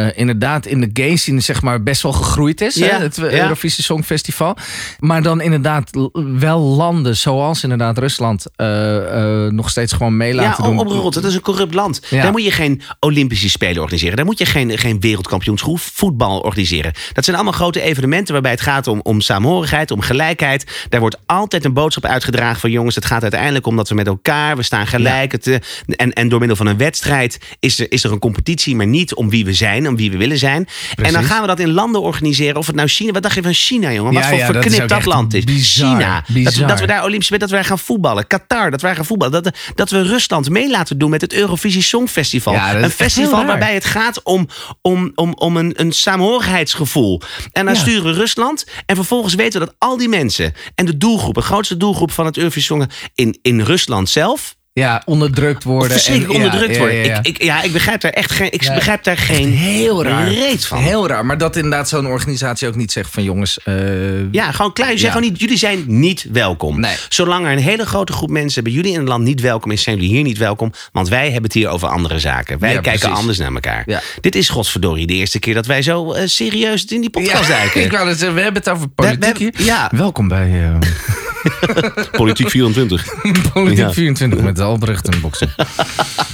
[0.06, 2.76] eh, inderdaad in de gay scene zeg maar best wel gegroeid is.
[2.76, 3.24] Ja, Hè, het ja.
[3.42, 4.58] Eurovisie Songfestival.
[5.00, 8.46] Maar dan inderdaad wel landen zoals inderdaad Rusland...
[8.56, 10.80] eh, nog steeds gewoon mee Ja, doen.
[10.80, 11.16] opgerot.
[11.16, 12.02] Het is een corrupt land.
[12.10, 12.22] Ja.
[12.22, 14.16] Daar moet je geen Olympische Spelen organiseren.
[14.16, 16.94] Daar moet je geen, geen wereldkampioenschap voetbal organiseren.
[17.14, 20.86] Dat zijn allemaal grote evenementen waarbij het gaat om, om saamhorigheid, om gelijkheid.
[20.90, 24.08] Daar wordt altijd een boodschap uitgedragen van jongens, het gaat uiteindelijk om dat we met
[24.08, 25.32] elkaar, we staan gelijk.
[25.32, 28.92] Het, en, en door middel van een wedstrijd is er, is er een competitie, maar
[28.94, 30.68] niet om wie we zijn, om wie we willen zijn.
[30.96, 32.56] En dan gaan we dat in landen organiseren.
[32.56, 34.14] Of het nou China, wat dacht je van China, jongen?
[34.14, 35.44] Wat Ja, voor ja, verknipt dat land is.
[35.44, 36.16] bizar, China.
[36.16, 36.68] Dat, we- bizar.
[36.68, 38.28] dat we daar Olympische dat we daar gaan voetballen.
[38.28, 39.44] Qatar, dat wij gaan voetballen.
[39.44, 42.54] Dat, dat we Rusland mee laten doen met het Eurovisie Songfestival.
[42.54, 44.48] Ja, is een festival waarbij het gaat om,
[44.82, 47.22] om, om, om een, een saamhorigheidsgevoel.
[47.52, 48.66] En dan sturen we Rusland.
[48.86, 52.26] En vervolgens weten we dat al die mensen en de doelgroep, de grootste doelgroep van
[52.26, 54.56] het Eurovisie Song in, in Rusland zelf.
[54.76, 55.92] Ja, onderdrukt worden.
[55.92, 56.98] verschrikkelijk en- onderdrukt ja, worden.
[56.98, 57.18] ja, ja.
[57.18, 60.28] Ik, ik, ja, ik begrijp daar echt geen, ik begrijp daar geen Heel raar.
[60.28, 60.78] reet van.
[60.78, 61.26] Heel raar.
[61.26, 63.60] Maar dat inderdaad zo'n organisatie ook niet zegt van jongens...
[63.64, 64.92] eh, Ja, gewoon klein.
[64.98, 65.12] Zeg Ja.
[65.14, 66.80] gewoon niet, jullie zijn niet welkom.
[66.80, 66.96] Nee.
[67.10, 69.84] Zolang er een hele grote groep mensen bij jullie in het land niet welkom is,
[69.84, 70.72] zijn jullie hier niet welkom.
[70.92, 72.60] Want wij hebben het hier over andere zaken.
[72.60, 73.18] Wij kijken precies.
[73.18, 74.04] anders naar elkaar.
[74.22, 77.82] Dit is godsverdorie de eerste keer dat wij zo eh, serieus in die podcast duiken.
[77.84, 79.66] ik wou we hebben het over politiek we- hier.
[79.66, 79.90] ja.
[79.96, 81.33] Welkom bij eh,
[82.12, 83.06] Politiek 24.
[83.54, 83.94] Politiek Ja.
[83.94, 85.54] 24 met Albrecht en Boksen.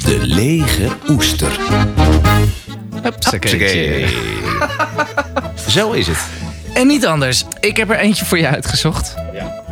[0.05, 1.51] De lege oester.
[3.01, 4.05] Hupsakee.
[5.69, 6.38] Zo is het.
[6.73, 7.43] En niet anders.
[7.59, 9.15] Ik heb er eentje voor je uitgezocht.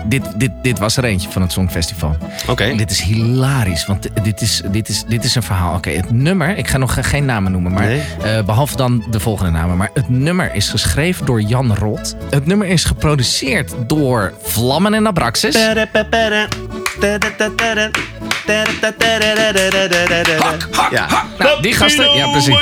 [0.06, 2.18] Dit, dit, dit was er eentje van het Songfestival.
[2.48, 2.76] Oké.
[2.76, 5.76] Dit is hilarisch, want di- dit is, dit is, dit is een verhaal.
[5.76, 8.02] Oké, het nummer, ik ga nog ge- geen namen noemen, maar Nee.
[8.24, 9.78] eh, behalve dan de volgende namen.
[9.78, 12.16] Maar het nummer is geschreven door Jan Rot.
[12.30, 15.54] Het nummer is geproduceerd door Vlammen en Abraxas.
[20.92, 21.08] Ja.
[21.38, 22.16] Nou, die gasten.
[22.16, 22.56] Ja, precies.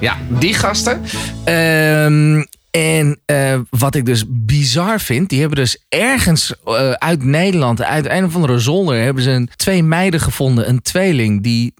[0.00, 1.02] Ja, die gasten.
[1.44, 2.42] Ehm,
[2.72, 8.08] en eh, wat ik dus bizar vind, die hebben dus ergens eh, uit Nederland, uit
[8.08, 11.74] een of andere zolder, hebben ze een, twee meiden gevonden, een tweeling die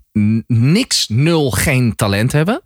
[0.47, 2.63] niks, nul, geen talent hebben.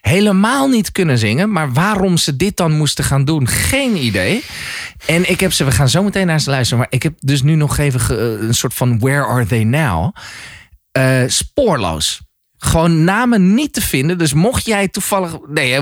[0.00, 4.42] Helemaal niet kunnen zingen, maar waarom ze dit dan moesten gaan doen, geen idee.
[5.06, 7.42] En ik heb ze, we gaan zo meteen naar ze luisteren, maar ik heb dus
[7.42, 8.00] nu nog even
[8.46, 10.14] een soort van Where Are They Now?
[10.92, 12.20] Eh, spoorloos.
[12.64, 14.18] Gewoon namen niet te vinden.
[14.18, 15.38] Dus mocht jij toevallig.
[15.48, 15.78] Nee,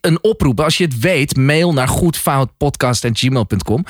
[0.00, 0.60] een oproep.
[0.60, 3.84] Als je het weet, mail naar goedfoutpodcast.gmail.com.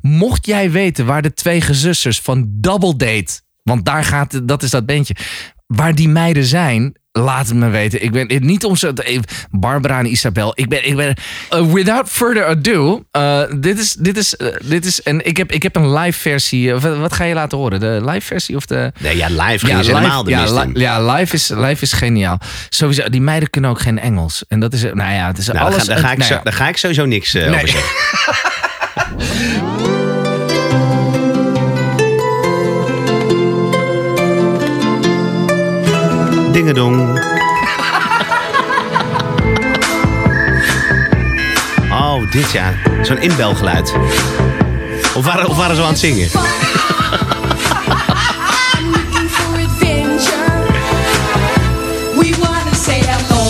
[0.00, 3.40] Mocht jij weten waar de twee gezusters van Double Date.
[3.62, 5.16] Want daar gaat, dat is dat bandje.
[5.66, 6.94] Waar die meiden zijn.
[7.16, 8.02] Laat het me weten.
[8.02, 8.92] Ik ben niet om ze.
[8.92, 9.18] eh,
[9.50, 10.52] Barbara en Isabel.
[10.54, 10.86] Ik ben.
[10.88, 11.14] Ik ben
[11.50, 13.04] eh, without further ado.
[13.10, 13.92] eh, dit is.
[13.92, 14.34] Dit is.
[14.64, 16.74] dit is en ik heb, ik heb een live versie.
[16.74, 17.80] wat, wat ga je laten horen?
[17.80, 18.92] De live versie of de.
[19.00, 22.38] Nee, ja, live ging ze helemaal de ja, li- ja, live is, live is geniaal.
[22.68, 24.44] Sowieso, die meiden kunnen ook geen Engels.
[24.48, 25.78] En dat is, nou ja, het is Nou, daar, alles...
[25.78, 26.40] ga, daar, ga ik nou zo, ja.
[26.42, 27.48] daar ga ik sowieso niks Nee.
[27.54, 27.90] over zeggen.
[36.66, 37.18] Dingedong.
[41.90, 42.74] Oh, dit ja.
[43.02, 43.94] Zo'n inbelgeluid.
[45.14, 46.28] Of waren, of waren ze aan het zingen?
[46.28, 46.40] I'm
[48.90, 50.36] looking for adventure.
[52.16, 53.46] We wanna say hello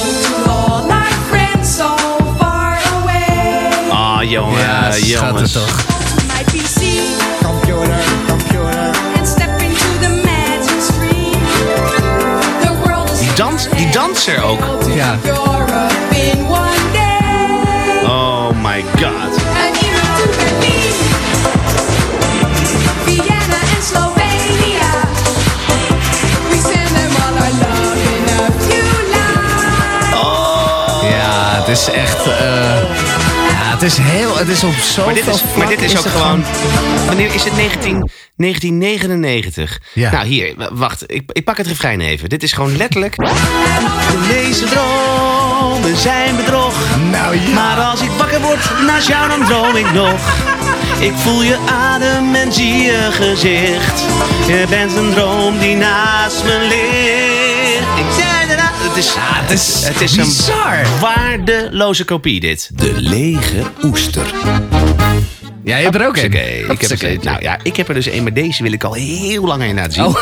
[13.57, 14.61] dans, die danser ook.
[14.95, 15.19] Ja.
[18.05, 19.45] Oh my god.
[31.03, 32.27] Ja, het is echt...
[32.27, 32.83] eh,
[33.49, 34.37] ja, het is heel...
[34.37, 36.45] Het is op zoveel Maar dit is, maar dit is ook gewoon...
[37.07, 39.81] Wanneer is het 19, 1999?
[39.93, 40.11] Ja.
[40.11, 41.05] Nou, hier, wacht.
[41.07, 42.29] Ik, ik pak het refrein even.
[42.29, 43.17] Dit is gewoon letterlijk...
[43.17, 46.75] De meeste dromen zijn bedrog.
[47.11, 47.55] Nou ja.
[47.55, 50.35] Maar als ik wakker word naast jou, dan droom ik nog.
[51.01, 54.01] Ik voel je adem en zie je gezicht.
[54.47, 58.07] Je bent een droom die naast me ligt.
[58.07, 60.79] Ik zei daarna- Het is, het is het is bizar.
[60.79, 62.71] een waardeloze kopie, dit.
[62.75, 64.27] De lege oester.
[65.67, 66.25] Ja, je hebt er ook een.
[66.25, 66.39] Oké,
[66.73, 68.93] ik heb, er, nou ja, ik heb er dus een, maar deze wil ik al
[68.93, 70.05] heel lang je laten zien.
[70.05, 70.17] Oh.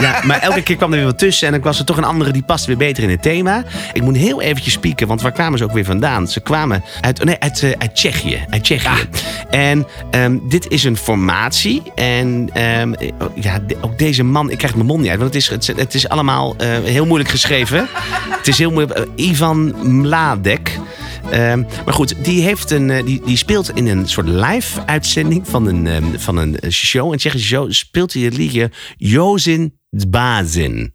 [0.00, 2.04] Ja, maar elke keer kwam er weer wat tussen en dan was er toch een
[2.04, 3.64] andere die past weer beter in het thema.
[3.92, 6.28] Ik moet heel eventjes spieken, want waar kwamen ze ook weer vandaan?
[6.28, 8.44] Ze kwamen uit, nee, uit, eh, uit Tsjechië.
[8.50, 9.08] Uit Tsjechië.
[9.50, 11.82] En ehm, dit is een formatie.
[11.94, 12.92] En ehm,
[13.34, 15.94] ja, ook deze man, ik krijg mijn mond niet uit, want het is, het, het
[15.94, 17.88] is allemaal eh, heel moeilijk geschreven.
[18.28, 18.98] Het is heel moeilijk.
[18.98, 20.78] eh, Ivan Mladek.
[21.32, 25.66] Ehm, maar goed, die, heeft een, eh, die, die speelt in een soort live-uitzending van
[25.66, 27.12] een, ehm, van een eh, show.
[27.12, 27.72] Een Tsjechische show.
[27.72, 30.94] Speelt hij het liedje Jozin Dbazin.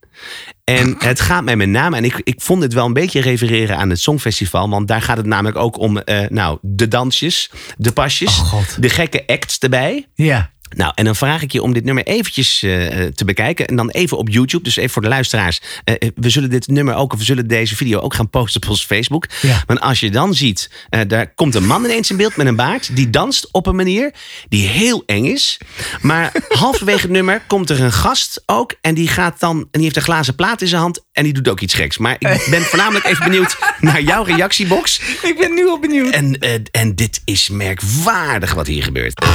[0.63, 3.77] En het gaat mij met name, en ik, ik vond het wel een beetje refereren
[3.77, 4.69] aan het Songfestival.
[4.69, 8.89] Want daar gaat het namelijk ook om eh, nou, de dansjes, de pasjes, Oh, de
[8.89, 10.07] gekke acts erbij.
[10.15, 10.51] Ja.
[10.69, 13.67] Nou, en dan vraag ik je om dit nummer eventjes eh, eh, te bekijken.
[13.67, 15.61] En dan even op YouTube, dus even voor de luisteraars.
[15.83, 18.69] Eh, we zullen dit nummer ook, of we zullen deze video ook gaan posten op
[18.69, 19.27] ons Facebook.
[19.41, 19.63] Ja.
[19.67, 20.69] Maar als je dan ziet,
[21.07, 22.95] daar komt een man ineens in beeld met een baard.
[22.95, 24.13] Die danst op een manier
[24.49, 25.57] die heel eng is.
[26.01, 28.73] Maar halverwege het nummer komt er een gast ook.
[28.81, 31.05] En die gaat dan, en die heeft een glazen plaat in zijn hand.
[31.11, 31.97] En die doet ook iets geks.
[31.97, 35.01] Maar ik ben voornamelijk even benieuwd naar jouw reactiebox.
[35.21, 36.13] Ik ben nu al benieuwd.
[36.13, 36.39] En,
[36.71, 39.25] en dit is merkwaardig wat hier gebeurt.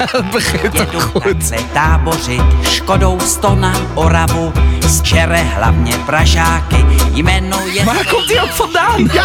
[0.12, 1.22] Het begint Jedu toch goed.
[1.22, 8.50] takhle tábořit, Škodou sto na Oravu, z Čere hlavně Pražáky, jmenuje Waar komt hij ook
[8.50, 9.10] vandaan?
[9.12, 9.24] Ja.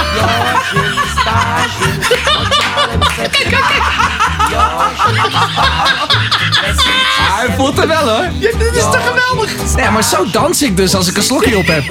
[7.18, 8.30] Hij voelt er wel hoor.
[8.40, 9.76] Ja, dit is toch geweldig?
[9.76, 11.84] Nee, maar zo dans ik dus als ik een slokje op heb.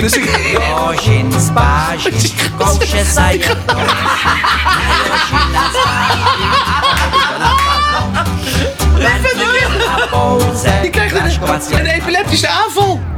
[0.00, 0.58] Dus ik...
[0.68, 3.74] Jožin Spážin, kouše zajet, na
[5.08, 6.81] Jožina Spážin,
[10.82, 13.11] Je krijgt een, een epileptische aanval.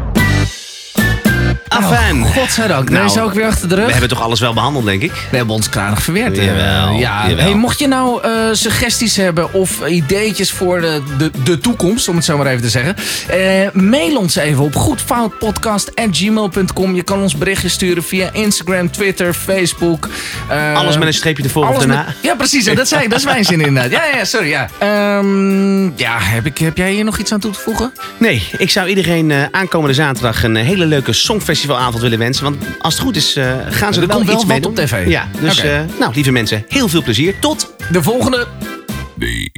[1.82, 2.24] Afijn.
[2.24, 2.88] Godzijdank.
[2.90, 3.84] Nou, Nou, is ook weer achter de rug.
[3.86, 5.12] We hebben toch alles wel behandeld, denk ik?
[5.30, 6.38] We hebben ons kranig verweerd.
[6.38, 7.28] eh, Jawel, ja.
[7.28, 7.44] jawel.
[7.44, 12.16] Hey, mocht je nou eh, suggesties hebben of ideetjes voor de, de, de toekomst, om
[12.16, 12.96] het zo maar even te zeggen.
[13.28, 16.94] eh, mail ons even op goedfoutpodcast.gmail.com.
[16.94, 20.08] Je kan ons berichtjes sturen via Instagram, Twitter, Facebook.
[20.74, 22.04] Alles met een streepje ervoor of daarna.
[22.06, 22.64] met- ja, precies.
[22.64, 23.90] Dat, zei, dat is mijn zin inderdaad.
[23.90, 24.48] Ja, ja, sorry.
[24.48, 27.92] Ja, Ehm, ja heb, ik, heb jij hier nog iets aan toe te voegen?
[28.18, 31.12] Nee, ik zou iedereen aankomende zaterdag een hele leuke
[31.64, 32.44] songfestivalavond willen wensen.
[32.44, 34.46] Want als het goed is, eh, gaan ze Er er wel komt wel iets wat
[34.46, 34.70] mee doen.
[34.70, 35.08] op tv.
[35.08, 37.38] Ja, dus eh, nou, lieve mensen, heel veel plezier.
[37.38, 38.46] Tot De volgende.
[39.14, 39.50] de